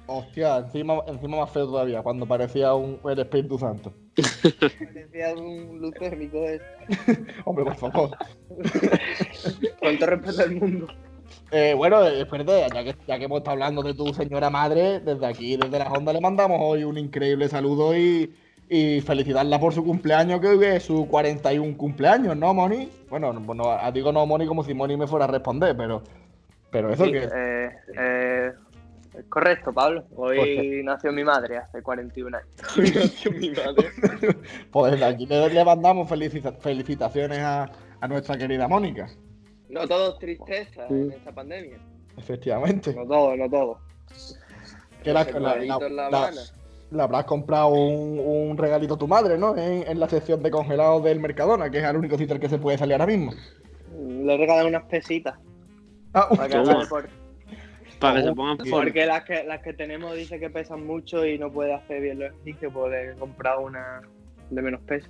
Hostia, 0.07 0.57
encima, 0.57 0.99
encima 1.07 1.37
más 1.37 1.51
feo 1.51 1.65
todavía, 1.65 2.01
cuando 2.01 2.25
parecía 2.25 2.73
un, 2.73 2.99
el 3.05 3.19
Espíritu 3.19 3.57
Santo. 3.57 3.93
Parecía 4.15 5.33
un 5.35 5.79
lucérnico 5.79 6.43
ese. 6.43 6.65
Hombre, 7.45 7.65
por 7.65 7.75
favor. 7.75 8.09
Con 9.79 9.97
todo 9.97 10.09
respeto 10.09 10.41
al 10.41 10.55
mundo. 10.55 10.87
Eh, 11.51 11.73
bueno, 11.75 12.05
eh, 12.05 12.21
espérate, 12.21 12.67
ya 12.73 12.83
que, 12.83 12.95
ya 13.07 13.17
que 13.17 13.25
hemos 13.25 13.37
estado 13.37 13.53
hablando 13.53 13.83
de 13.83 13.93
tu 13.93 14.13
señora 14.13 14.49
madre, 14.49 14.99
desde 14.99 15.25
aquí, 15.25 15.55
desde 15.55 15.79
la 15.79 15.89
Honda, 15.89 16.11
le 16.11 16.19
mandamos 16.19 16.59
hoy 16.61 16.83
un 16.83 16.97
increíble 16.97 17.47
saludo 17.47 17.95
y, 17.95 18.33
y 18.73 19.01
felicitarla 19.01 19.59
por 19.59 19.73
su 19.73 19.83
cumpleaños, 19.83 20.39
que 20.39 20.47
hoy 20.47 20.63
es 20.63 20.83
su 20.83 21.05
41 21.09 21.75
cumpleaños, 21.75 22.37
¿no, 22.37 22.53
Moni? 22.53 22.89
Bueno, 23.09 23.33
no, 23.33 23.91
digo 23.91 24.13
no, 24.13 24.25
Moni, 24.25 24.47
como 24.47 24.63
si 24.63 24.73
Moni 24.73 24.95
me 24.95 25.07
fuera 25.07 25.25
a 25.25 25.27
responder, 25.27 25.75
pero, 25.75 26.01
pero 26.71 26.89
eso 26.93 27.03
Sí, 27.03 27.11
que... 27.11 27.17
eh, 27.35 27.69
eh, 27.99 28.51
es 29.19 29.25
correcto, 29.25 29.73
Pablo. 29.73 30.05
Hoy 30.15 30.37
Pues 30.37 30.85
nació 30.85 31.11
mi 31.11 31.21
madre 31.25 31.57
hace 31.57 31.81
41 31.81 32.37
años. 32.37 32.49
mi 33.37 33.49
madre. 33.49 33.89
Pues 34.71 34.93
desde 34.93 35.03
aquí 35.05 35.25
le, 35.25 35.49
le 35.49 35.65
mandamos 35.65 36.07
felicita- 36.09 36.53
felicitaciones 36.53 37.39
a, 37.39 37.69
a 37.99 38.07
nuestra 38.07 38.37
querida 38.37 38.69
Mónica. 38.69 39.09
No 39.67 39.85
todo 39.85 40.13
es 40.13 40.19
tristeza 40.19 40.87
en 40.89 41.11
esta 41.11 41.33
pandemia. 41.33 41.77
Efectivamente. 42.15 42.93
No 42.93 43.05
todo, 43.05 43.35
no 43.35 43.49
todo. 43.49 43.79
Que 45.03 45.11
la, 45.11 45.25
la- 45.25 45.57
la- 45.57 46.09
La. 46.09 46.31
Le 46.91 47.01
habrás 47.01 47.25
comprado 47.25 47.69
un, 47.69 48.19
un 48.19 48.57
regalito 48.57 48.95
a 48.95 48.97
tu 48.97 49.07
madre, 49.07 49.37
¿no? 49.37 49.55
En, 49.57 49.87
en 49.87 49.99
la 49.99 50.09
sección 50.09 50.43
de 50.43 50.51
congelados 50.51 51.03
del 51.03 51.19
Mercadona, 51.19 51.69
que 51.69 51.79
es 51.79 51.83
el 51.85 51.95
único 51.97 52.17
sitio 52.17 52.35
al 52.35 52.41
que 52.41 52.49
se 52.49 52.57
puede 52.57 52.77
salir 52.77 52.93
ahora 52.93 53.07
mismo. 53.07 53.31
Le 53.97 54.33
he 54.33 54.37
regalado 54.37 54.67
unas 54.67 54.83
pesitas 54.85 55.35
Ah, 56.13 56.27
para 56.35 56.49
que. 56.49 56.57
Para 57.99 58.19
que 58.19 58.27
se 58.27 58.33
pongan 58.33 58.57
forma. 58.57 58.77
Porque 58.83 59.05
las 59.05 59.23
que, 59.23 59.43
las 59.43 59.61
que 59.61 59.73
tenemos 59.73 60.15
dice 60.15 60.39
que 60.39 60.49
pesan 60.49 60.85
mucho 60.85 61.25
y 61.25 61.37
no 61.37 61.51
puede 61.51 61.73
hacer 61.73 62.01
bien 62.01 62.19
los 62.19 62.29
ejercicios, 62.31 62.73
pues 62.73 62.91
le 62.91 63.11
he 63.11 63.15
comprado 63.15 63.61
una 63.61 64.01
de 64.49 64.61
menos 64.61 64.81
peso. 64.81 65.07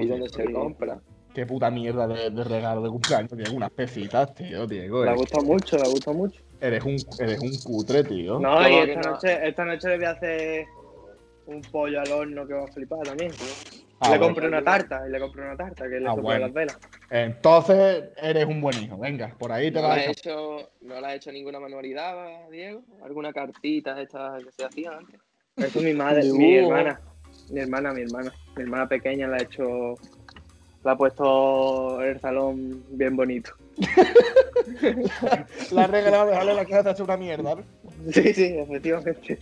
¿Y 0.00 0.06
dónde 0.06 0.28
se 0.28 0.50
compra? 0.52 1.00
qué 1.34 1.44
puta 1.46 1.68
mierda 1.68 2.06
de, 2.06 2.30
de 2.30 2.44
regalo 2.44 2.80
de 2.82 2.90
cumpleaños. 2.90 3.36
Diego, 3.36 3.56
unas 3.56 3.70
pesitas, 3.72 4.32
tío, 4.34 4.66
Diego. 4.68 5.02
Le 5.02 5.10
ha 5.10 5.12
Eres, 5.12 5.22
gustado 5.22 5.44
mucho, 5.44 5.76
le 5.76 5.82
ha 5.82 5.88
gustado 5.88 6.16
mucho. 6.16 6.40
eres 6.60 6.84
un, 6.84 6.96
eres 7.18 7.40
un 7.40 7.50
cutre, 7.64 8.04
tío. 8.04 8.38
No, 8.38 8.54
¿Cómo 8.54 8.68
y 8.68 8.74
esta 8.74 9.00
no? 9.00 9.10
noche, 9.10 9.48
esta 9.48 9.64
noche 9.64 9.88
le 9.88 9.96
voy 9.96 10.04
a 10.06 10.10
hacer 10.10 10.64
un 11.46 11.60
pollo 11.62 12.00
al 12.00 12.10
horno 12.12 12.46
que 12.46 12.54
va 12.54 12.64
a 12.64 12.68
flipar 12.68 13.00
también. 13.00 13.32
Ah, 14.00 14.10
le 14.10 14.18
bueno. 14.18 14.24
compré 14.34 14.48
una 14.48 14.62
tarta, 14.62 15.02
y 15.06 15.10
le 15.10 15.20
compré 15.20 15.42
una 15.42 15.56
tarta 15.56 15.84
que 15.88 16.00
le 16.00 16.08
Ah, 16.08 16.14
bueno. 16.14 16.40
las 16.40 16.52
velas. 16.52 16.78
Entonces, 17.10 18.04
eres 18.20 18.44
un 18.46 18.60
buen 18.60 18.82
hijo. 18.82 18.98
Venga, 18.98 19.34
por 19.38 19.52
ahí 19.52 19.70
te 19.70 19.80
¿No 19.80 19.88
vas 19.88 19.96
le, 19.96 20.06
a 20.06 20.10
has 20.10 20.18
hecho, 20.18 20.70
¿No 20.82 21.00
le 21.00 21.06
has 21.06 21.14
hecho 21.14 21.32
ninguna 21.32 21.60
manualidad, 21.60 22.48
Diego? 22.50 22.82
¿Alguna 23.04 23.32
cartita 23.32 24.00
estas 24.00 24.42
que 24.44 24.52
se 24.52 24.64
hacían 24.64 24.94
antes? 24.94 25.20
Eso 25.56 25.80
mi 25.80 25.94
madre, 25.94 26.24
mi 26.32 26.56
hermana. 26.56 27.00
Mi 27.50 27.60
hermana, 27.60 27.92
mi 27.92 28.02
hermana. 28.02 28.32
Mi 28.56 28.62
hermana 28.64 28.88
pequeña 28.88 29.28
la 29.28 29.36
ha 29.36 29.42
hecho. 29.42 29.94
La 30.82 30.92
ha 30.92 30.96
puesto 30.96 32.02
el 32.02 32.20
salón 32.20 32.84
bien 32.90 33.16
bonito. 33.16 33.52
La 35.72 35.86
regla 35.86 36.24
de 36.24 36.30
dejarle 36.30 36.54
la 36.54 36.64
casa 36.64 36.82
te 36.82 36.88
ha 36.88 36.92
hecho 36.92 37.04
una 37.04 37.16
mierda. 37.16 37.54
¿no? 37.54 37.62
Sí, 38.12 38.34
sí, 38.34 38.54
efectivamente. 38.58 39.38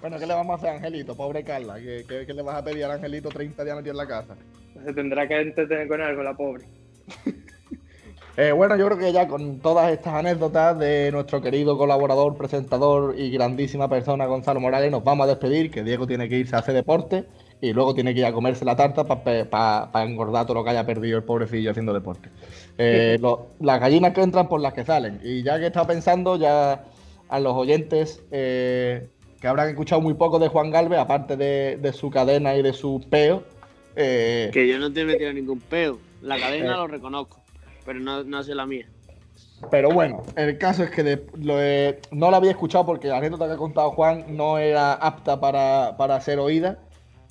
Bueno, 0.00 0.18
¿qué 0.18 0.26
le 0.26 0.34
vamos 0.34 0.54
a 0.54 0.56
hacer 0.56 0.70
a 0.70 0.74
Angelito? 0.76 1.14
Pobre 1.14 1.44
Carla. 1.44 1.76
¿Qué, 1.76 2.04
qué, 2.08 2.24
qué 2.26 2.32
le 2.34 2.42
vas 2.42 2.56
a 2.56 2.64
pedir 2.64 2.84
al 2.84 2.92
Angelito 2.92 3.28
30 3.28 3.64
días 3.64 3.76
metido 3.76 3.92
en 3.92 3.98
la 3.98 4.06
casa? 4.06 4.34
Se 4.84 4.92
tendrá 4.94 5.28
que 5.28 5.40
entretener 5.40 5.88
con 5.88 6.00
algo 6.00 6.22
la 6.22 6.34
pobre. 6.34 6.64
Eh, 8.36 8.52
bueno, 8.52 8.74
yo 8.76 8.86
creo 8.86 8.96
que 8.96 9.12
ya 9.12 9.26
con 9.28 9.58
todas 9.58 9.92
estas 9.92 10.14
anécdotas 10.14 10.78
de 10.78 11.10
nuestro 11.12 11.42
querido 11.42 11.76
colaborador, 11.76 12.36
presentador 12.38 13.18
y 13.18 13.30
grandísima 13.30 13.88
persona 13.88 14.24
Gonzalo 14.24 14.60
Morales, 14.60 14.90
nos 14.90 15.04
vamos 15.04 15.24
a 15.24 15.30
despedir, 15.30 15.70
que 15.70 15.82
Diego 15.82 16.06
tiene 16.06 16.26
que 16.28 16.38
irse 16.38 16.56
a 16.56 16.60
hacer 16.60 16.74
deporte 16.74 17.24
y 17.60 17.72
luego 17.74 17.92
tiene 17.92 18.14
que 18.14 18.20
ir 18.20 18.26
a 18.26 18.32
comerse 18.32 18.64
la 18.64 18.76
tarta 18.76 19.04
para 19.04 20.04
engordar 20.04 20.46
todo 20.46 20.54
lo 20.54 20.64
que 20.64 20.70
haya 20.70 20.86
perdido 20.86 21.18
el 21.18 21.24
pobrecillo 21.24 21.72
haciendo 21.72 21.92
deporte. 21.92 22.30
Eh, 22.78 23.18
lo- 23.20 23.48
las 23.60 23.78
gallinas 23.80 24.14
que 24.14 24.22
entran 24.22 24.48
por 24.48 24.60
las 24.60 24.72
que 24.72 24.84
salen. 24.86 25.20
Y 25.22 25.42
ya 25.42 25.58
que 25.58 25.66
estaba 25.66 25.88
pensando, 25.88 26.36
ya 26.36 26.84
a 27.28 27.40
los 27.40 27.52
oyentes 27.54 28.22
eh, 28.30 29.08
que 29.40 29.48
habrán 29.48 29.68
escuchado 29.70 30.00
muy 30.00 30.14
poco 30.14 30.38
de 30.38 30.48
Juan 30.48 30.70
Galvez, 30.70 30.98
aparte 30.98 31.36
de, 31.36 31.78
de 31.80 31.92
su 31.92 32.10
cadena 32.10 32.54
y 32.54 32.62
de 32.62 32.72
su 32.72 33.02
peo, 33.08 33.42
eh, 33.96 34.50
Que 34.52 34.68
yo 34.68 34.78
no 34.78 34.92
te 34.92 35.00
he 35.00 35.04
metido 35.04 35.32
ningún 35.32 35.60
peo. 35.60 35.98
La 36.22 36.38
cadena 36.38 36.74
Eh. 36.74 36.76
lo 36.76 36.86
reconozco, 36.86 37.40
pero 37.84 37.98
no, 38.00 38.22
no 38.22 38.42
sé 38.42 38.54
la 38.54 38.66
mía. 38.66 38.86
Pero 39.70 39.90
bueno, 39.90 40.22
el 40.36 40.56
caso 40.58 40.82
es 40.84 40.90
que 40.90 41.02
de- 41.02 41.26
lo 41.38 41.60
he- 41.60 41.98
no 42.10 42.30
la 42.30 42.36
había 42.38 42.50
escuchado 42.50 42.84
porque 42.86 43.08
la 43.08 43.18
anécdota 43.18 43.46
que 43.46 43.54
ha 43.54 43.56
contado 43.56 43.90
Juan 43.90 44.24
no 44.28 44.58
era 44.58 44.92
apta 44.94 45.40
para, 45.40 45.96
para 45.96 46.20
ser 46.20 46.38
oída. 46.38 46.78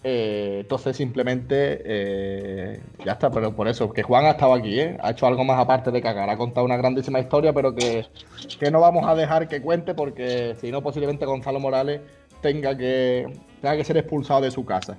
Eh, 0.04 0.60
entonces 0.62 0.96
simplemente 0.96 1.82
eh, 1.84 2.80
ya 3.04 3.14
está, 3.14 3.30
pero 3.30 3.54
por 3.54 3.68
eso, 3.68 3.92
que 3.92 4.02
Juan 4.02 4.26
ha 4.26 4.32
estado 4.32 4.54
aquí, 4.54 4.80
¿eh? 4.80 4.98
ha 5.02 5.12
hecho 5.12 5.28
algo 5.28 5.44
más 5.44 5.60
aparte 5.60 5.92
de 5.92 6.02
cagar, 6.02 6.30
ha 6.30 6.38
contado 6.38 6.66
una 6.66 6.78
grandísima 6.78 7.20
historia, 7.20 7.52
pero 7.52 7.76
que, 7.76 8.06
que 8.60 8.72
no 8.72 8.80
vamos 8.80 9.06
a 9.06 9.14
dejar 9.16 9.50
que 9.50 9.62
cuente 9.62 9.94
porque 9.94 10.56
si 10.62 10.72
no 10.72 10.82
posiblemente 10.82 11.26
Gonzalo 11.26 11.60
Morales 11.60 12.00
tenga 12.42 12.78
que, 12.78 13.28
tenga 13.62 13.76
que 13.76 13.84
ser 13.84 13.98
expulsado 13.98 14.40
de 14.42 14.52
su 14.52 14.64
casa. 14.64 14.96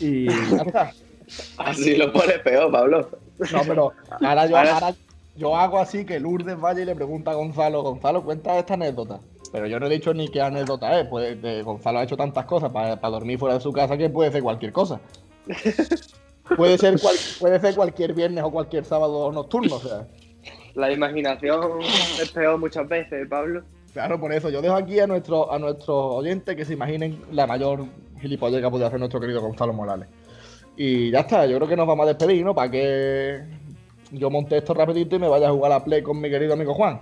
Y 0.00 0.26
ya 0.26 0.62
está. 0.66 0.92
Así 1.56 1.96
lo 1.96 2.12
pone 2.12 2.38
peor, 2.40 2.70
Pablo. 2.70 3.08
No, 3.52 3.60
pero 3.66 3.92
ahora 4.20 4.46
yo, 4.46 4.56
Ahora- 4.58 4.74
ahora 4.74 4.94
yo 5.36 5.56
hago 5.56 5.78
así 5.78 6.04
que 6.04 6.20
Lourdes 6.20 6.60
vaya 6.60 6.82
y 6.82 6.84
le 6.84 6.94
pregunta 6.94 7.30
a 7.30 7.34
Gonzalo, 7.34 7.82
Gonzalo, 7.82 8.22
cuenta 8.22 8.58
esta 8.58 8.74
anécdota. 8.74 9.18
Pero 9.54 9.68
yo 9.68 9.78
no 9.78 9.86
he 9.86 9.88
dicho 9.88 10.12
ni 10.12 10.26
qué 10.26 10.40
anécdota 10.42 10.98
es, 10.98 11.06
pues 11.06 11.38
eh, 11.40 11.62
Gonzalo 11.62 12.00
ha 12.00 12.02
hecho 12.02 12.16
tantas 12.16 12.44
cosas 12.44 12.72
para, 12.72 12.96
dormir 12.96 13.38
fuera 13.38 13.54
de 13.54 13.60
su 13.60 13.72
casa 13.72 13.96
que 13.96 14.10
puede 14.10 14.32
ser 14.32 14.42
cualquier 14.42 14.72
cosa. 14.72 15.00
Puede 16.56 16.76
ser, 16.76 17.00
cual- 17.00 17.16
puede 17.40 17.60
ser 17.60 17.74
cualquier 17.74 18.12
viernes 18.12 18.44
o 18.44 18.50
cualquier 18.50 18.84
sábado 18.84 19.32
nocturno, 19.32 19.76
o 19.76 19.80
sea. 19.80 20.06
La 20.74 20.92
imaginación 20.92 21.80
es 22.20 22.30
peor 22.32 22.58
muchas 22.58 22.86
veces, 22.86 23.26
Pablo. 23.28 23.62
Claro, 23.92 24.20
por 24.20 24.32
eso 24.32 24.50
yo 24.50 24.60
dejo 24.60 24.74
aquí 24.74 25.00
a, 25.00 25.06
nuestro, 25.06 25.50
a 25.50 25.58
nuestros 25.58 26.16
oyentes 26.16 26.54
que 26.54 26.64
se 26.64 26.74
imaginen 26.74 27.22
la 27.32 27.46
mayor 27.46 27.86
gilipollez 28.20 28.60
que 28.60 28.66
ha 28.66 28.70
podido 28.70 28.88
hacer 28.88 28.98
nuestro 28.98 29.20
querido 29.20 29.40
Gonzalo 29.40 29.72
Morales. 29.72 30.08
Y 30.76 31.12
ya 31.12 31.20
está, 31.20 31.46
yo 31.46 31.56
creo 31.56 31.68
que 31.68 31.76
nos 31.76 31.86
vamos 31.86 32.04
a 32.04 32.08
despedir, 32.08 32.44
¿no? 32.44 32.54
Para 32.54 32.70
que 32.70 33.40
yo 34.10 34.28
monte 34.28 34.58
esto 34.58 34.74
rapidito 34.74 35.16
y 35.16 35.20
me 35.20 35.28
vaya 35.28 35.48
a 35.48 35.52
jugar 35.52 35.72
a 35.72 35.78
la 35.78 35.84
Play 35.84 36.02
con 36.02 36.20
mi 36.20 36.28
querido 36.28 36.54
amigo 36.54 36.74
Juan. 36.74 37.00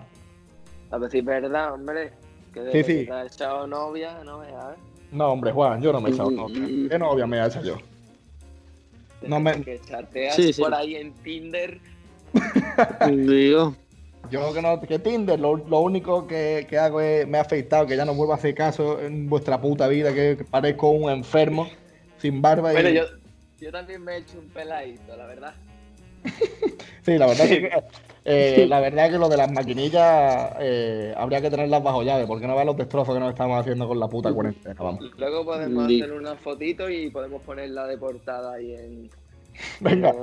A 0.91 0.99
ver 0.99 1.11
si 1.11 1.19
es 1.19 1.25
verdad, 1.25 1.73
hombre. 1.75 2.13
Que 2.53 2.61
Sí, 2.61 2.67
desde 2.67 2.85
sí. 2.85 2.99
que 3.01 3.05
te 3.07 3.13
has 3.13 3.35
echado 3.35 3.67
novia, 3.67 4.19
no 4.25 4.39
me 4.39 4.47
a 4.49 4.69
ver. 4.69 4.79
No, 5.11 5.33
hombre, 5.33 5.53
Juan, 5.53 5.81
yo 5.83 5.93
no 5.93 6.01
me 6.01 6.11
he 6.11 6.13
echado 6.13 6.31
novia. 6.31 6.89
¿Qué 6.91 6.99
novia 6.99 7.27
me 7.27 7.39
he 7.39 7.47
hecho 7.47 7.63
yo? 7.63 7.77
No 9.23 9.41
me- 9.41 9.63
Que 9.63 9.81
chateas 9.81 10.35
Sí, 10.37 10.53
sí. 10.53 10.61
por 10.61 10.75
ahí 10.75 10.97
en 10.97 11.13
Tinder. 11.15 11.79
Digo, 13.11 13.75
Yo 14.31 14.53
que 14.55 14.63
no, 14.63 14.81
que 14.81 14.99
Tinder, 14.99 15.39
lo, 15.39 15.57
lo 15.57 15.81
único 15.81 16.27
que, 16.27 16.67
que 16.69 16.79
hago 16.79 17.01
es, 17.01 17.27
me 17.27 17.39
he 17.39 17.41
afeitado, 17.41 17.87
que 17.87 17.97
ya 17.97 18.05
no 18.05 18.15
vuelvo 18.15 18.33
a 18.33 18.37
hacer 18.37 18.55
caso 18.55 19.01
en 19.01 19.29
vuestra 19.29 19.61
puta 19.61 19.89
vida, 19.89 20.15
que, 20.15 20.37
que 20.39 20.45
parezco 20.45 20.91
un 20.91 21.11
enfermo, 21.11 21.69
sin 22.19 22.41
barba 22.41 22.71
y... 22.73 22.77
Bueno, 22.77 22.89
yo, 22.91 23.05
yo 23.61 23.71
también 23.71 24.03
me 24.03 24.15
he 24.15 24.19
hecho 24.19 24.39
un 24.39 24.49
peladito, 24.49 25.15
la 25.17 25.27
verdad. 25.27 25.55
Sí, 27.05 27.19
la 27.19 27.27
verdad 27.27 27.45
que, 27.49 27.71
eh, 28.25 28.67
la 28.69 28.81
verdad 28.81 29.11
que 29.11 29.19
lo 29.19 29.29
de 29.29 29.37
las 29.37 29.51
maquinillas 29.51 30.53
eh, 30.61 31.13
habría 31.17 31.41
que 31.41 31.51
tenerlas 31.51 31.83
bajo 31.83 32.03
llave, 32.03 32.27
porque 32.27 32.47
no 32.47 32.55
veas 32.55 32.67
los 32.67 32.77
destrozos 32.77 33.15
que 33.15 33.21
nos 33.21 33.31
estamos 33.31 33.59
haciendo 33.61 33.89
con 33.89 33.99
la 33.99 34.09
puta 34.09 34.33
cuarentena, 34.33 34.75
vamos. 34.79 35.05
Luego 35.19 35.45
podemos 35.45 35.85
hacer 35.87 36.13
una 36.13 36.35
fotito 36.37 36.89
y 36.89 37.11
podemos 37.11 37.43
ponerla 37.43 37.87
de 37.87 37.99
portada 37.99 38.55
ahí 38.55 38.75
en. 38.75 39.11
Venga, 39.81 40.15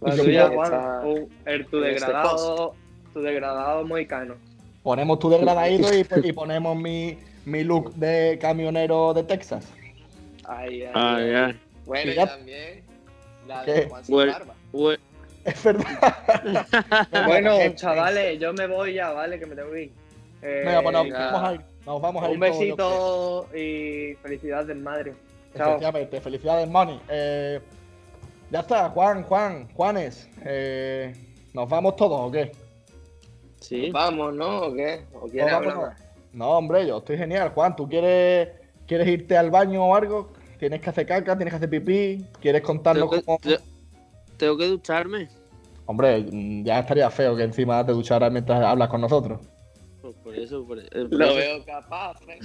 La 0.00 0.16
tuya, 0.16 0.44
está- 0.46 0.54
Juan, 0.56 1.06
un- 1.06 1.28
el, 1.46 1.66
tu 1.66 1.80
degradado, 1.80 2.74
tu 3.12 3.20
degradado 3.20 3.84
moicano. 3.86 4.34
ponemos 4.82 5.18
tu 5.18 5.30
degradadito 5.30 5.88
y, 5.94 6.04
y 6.28 6.32
ponemos 6.32 6.76
mi, 6.76 7.16
mi 7.44 7.62
look 7.64 7.92
de 7.94 8.38
camionero 8.40 9.14
de 9.14 9.22
Texas. 9.24 9.68
Ahí, 10.44 10.82
ahí, 10.82 10.90
ay, 10.94 11.22
ahí. 11.24 11.34
ay. 11.34 11.60
Bueno, 11.86 12.10
Y 12.12 12.14
ya- 12.14 12.26
también 12.26 12.82
la 13.46 13.64
de 13.64 13.86
Juan 13.88 14.04
sin 14.04 14.16
barba. 14.16 14.54
Es 15.44 15.62
verdad. 15.64 15.86
Bueno, 17.26 17.52
eh, 17.58 17.74
chavales, 17.74 18.38
yo 18.38 18.52
me 18.52 18.66
voy 18.66 18.94
ya, 18.94 19.10
¿vale? 19.12 19.38
Que 19.38 19.46
me 19.46 19.54
tengo 19.56 19.70
que 19.72 19.82
ir. 19.84 19.92
Eh, 20.42 20.62
Venga, 20.66 20.82
pues 20.82 20.92
nos 20.92 21.04
venga. 21.04 21.30
vamos 21.32 21.48
a 21.48 21.54
ir. 21.54 21.60
Nos 21.86 22.00
vamos 22.02 22.22
a 22.22 22.26
ir 22.26 22.32
un 22.32 22.46
yo 22.46 22.52
besito 22.52 23.48
y 23.56 24.14
felicidades, 24.22 24.76
madre. 24.76 25.14
Chao. 25.56 25.68
Efectivamente, 25.70 26.20
felicidades, 26.20 26.68
Moni. 26.68 27.00
Eh, 27.08 27.60
ya 28.50 28.60
está, 28.60 28.88
Juan, 28.90 29.22
Juan, 29.24 29.68
Juanes. 29.74 30.28
eh, 30.44 31.12
¿Nos 31.52 31.68
vamos 31.68 31.96
todos 31.96 32.20
o 32.20 32.30
qué? 32.30 32.52
Sí. 33.60 33.90
Vamos, 33.90 34.34
¿no? 34.34 34.62
¿O 34.62 34.74
qué? 34.74 35.02
¿O 35.12 35.26
quieres 35.28 35.52
hablar? 35.52 35.96
No, 36.32 36.50
hombre, 36.52 36.86
yo 36.86 36.98
estoy 36.98 37.18
genial. 37.18 37.50
Juan, 37.50 37.76
¿tú 37.76 37.88
quieres, 37.88 38.48
quieres 38.86 39.06
irte 39.08 39.36
al 39.36 39.50
baño 39.50 39.84
o 39.84 39.94
algo? 39.94 40.32
¿Tienes 40.58 40.80
que 40.80 40.90
hacer 40.90 41.06
caca? 41.06 41.36
¿Tienes 41.36 41.52
que 41.52 41.56
hacer 41.56 41.70
pipí? 41.70 42.24
¿Quieres 42.40 42.62
contarnos 42.62 43.10
que, 43.10 43.22
cómo...? 43.22 43.38
Tengo 44.36 44.56
que 44.56 44.66
ducharme. 44.68 45.28
Hombre, 45.86 46.24
ya 46.64 46.78
estaría 46.80 47.10
feo 47.10 47.36
que 47.36 47.42
encima 47.42 47.84
te 47.84 47.92
ducharas 47.92 48.30
mientras 48.32 48.62
hablas 48.64 48.88
con 48.88 49.00
nosotros. 49.00 49.40
Pues 50.00 50.14
por 50.22 50.34
eso, 50.34 50.64
por, 50.66 50.78
por 50.88 51.12
Lo 51.12 51.24
eso. 51.26 51.34
veo 51.36 51.64
capaz, 51.64 52.16
¿eh? 52.28 52.38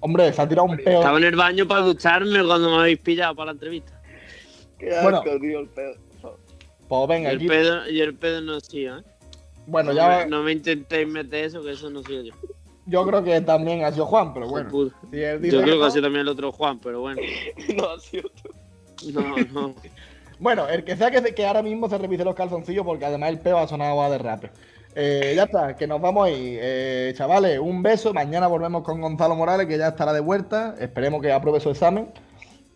Hombre, 0.00 0.32
se 0.32 0.40
ha 0.42 0.48
tirado 0.48 0.66
un 0.68 0.76
peo. 0.76 1.00
Estaba 1.00 1.18
en 1.18 1.24
el 1.24 1.36
baño 1.36 1.66
para 1.66 1.82
ducharme 1.82 2.44
cuando 2.44 2.70
me 2.70 2.76
habéis 2.76 2.98
pillado 2.98 3.34
para 3.34 3.46
la 3.46 3.52
entrevista. 3.52 4.00
Qué 4.78 4.90
Bueno. 5.02 5.18
asco, 5.18 5.38
tío, 5.40 5.60
el 5.60 5.68
pedo. 5.68 5.94
Pues 6.88 7.04
Y 7.04 7.06
venga, 7.08 7.30
el 7.30 7.36
aquí. 7.36 7.46
pedo, 7.46 7.88
y 7.90 8.00
el 8.00 8.14
pedo 8.14 8.40
no 8.40 8.60
sido, 8.60 8.98
¿eh? 8.98 9.02
Bueno, 9.66 9.90
no, 9.90 9.96
ya 9.96 10.26
no 10.26 10.42
me 10.42 10.52
intentéis 10.52 11.06
meter 11.06 11.44
eso, 11.44 11.62
que 11.62 11.72
eso 11.72 11.88
no 11.90 12.02
soy 12.02 12.26
yo. 12.28 12.34
yo 12.86 13.06
creo 13.06 13.22
que 13.22 13.40
también 13.42 13.84
ha 13.84 13.92
sido 13.92 14.06
Juan, 14.06 14.34
pero 14.34 14.48
bueno. 14.48 14.68
Puta. 14.70 14.96
Si 15.10 15.20
él 15.22 15.40
dice 15.40 15.52
Yo 15.54 15.58
que 15.60 15.64
creo 15.64 15.74
que 15.76 15.80
no- 15.80 15.86
ha 15.86 15.90
sido 15.90 16.02
también 16.02 16.22
el 16.22 16.28
otro 16.28 16.50
Juan, 16.50 16.80
pero 16.80 17.00
bueno. 17.00 17.20
No 17.76 17.90
ha 17.90 18.00
sido 18.00 18.28
tú. 18.42 19.10
No, 19.12 19.36
no. 19.52 19.74
Bueno, 20.40 20.66
el 20.68 20.82
que 20.84 20.96
sea 20.96 21.10
que, 21.10 21.34
que 21.34 21.46
ahora 21.46 21.62
mismo 21.62 21.88
se 21.88 21.98
revise 21.98 22.24
los 22.24 22.34
calzoncillos 22.34 22.84
porque 22.84 23.04
además 23.04 23.28
el 23.30 23.38
peo 23.38 23.58
ha 23.58 23.68
sonado 23.68 24.02
a 24.02 24.10
derrape. 24.10 24.50
Eh, 24.96 25.34
ya 25.36 25.44
está, 25.44 25.76
que 25.76 25.86
nos 25.86 26.00
vamos 26.00 26.26
ahí. 26.26 26.56
Eh, 26.60 27.12
chavales, 27.16 27.58
un 27.60 27.82
beso. 27.82 28.12
Mañana 28.12 28.46
volvemos 28.48 28.82
con 28.82 29.00
Gonzalo 29.00 29.36
Morales, 29.36 29.66
que 29.66 29.78
ya 29.78 29.88
estará 29.88 30.12
de 30.12 30.20
vuelta. 30.20 30.74
Esperemos 30.80 31.20
que 31.22 31.30
apruebe 31.30 31.60
su 31.60 31.70
examen. 31.70 32.08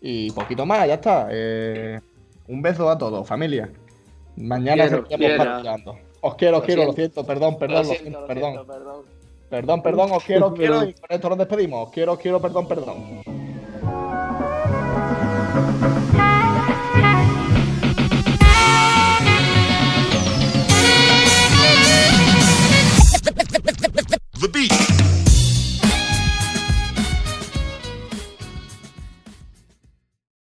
Y 0.01 0.31
poquito 0.31 0.65
más, 0.65 0.87
ya 0.87 0.93
está. 0.93 1.27
Eh, 1.31 1.99
un 2.47 2.61
beso 2.61 2.89
a 2.89 2.97
todos, 2.97 3.27
familia. 3.27 3.69
Mañana 4.37 4.83
Quiero, 4.87 5.03
quiero. 5.05 5.37
participando. 5.43 5.97
Os 6.21 6.35
quiero, 6.35 6.57
os 6.57 6.61
Lo 6.61 6.65
quiero, 6.67 6.85
lo 6.85 6.93
siento. 6.93 7.25
perdón, 7.25 7.57
perdón, 7.57 7.77
Lo 7.87 7.93
siento, 7.93 8.21
lo 8.21 8.27
perdón. 8.27 8.51
siento, 8.53 8.67
perdón. 8.73 9.05
Perdón, 9.49 9.81
perdón, 9.83 10.11
os 10.11 10.23
quiero, 10.23 10.47
os 10.47 10.53
quiero. 10.57 10.83
Y 10.83 10.93
con 10.93 11.09
esto 11.09 11.29
nos 11.29 11.37
despedimos. 11.39 11.87
Os 11.87 11.93
quiero, 11.93 12.13
os 12.13 12.19
quiero, 12.19 12.39
perdón, 12.41 12.67
perdón. 12.67 12.95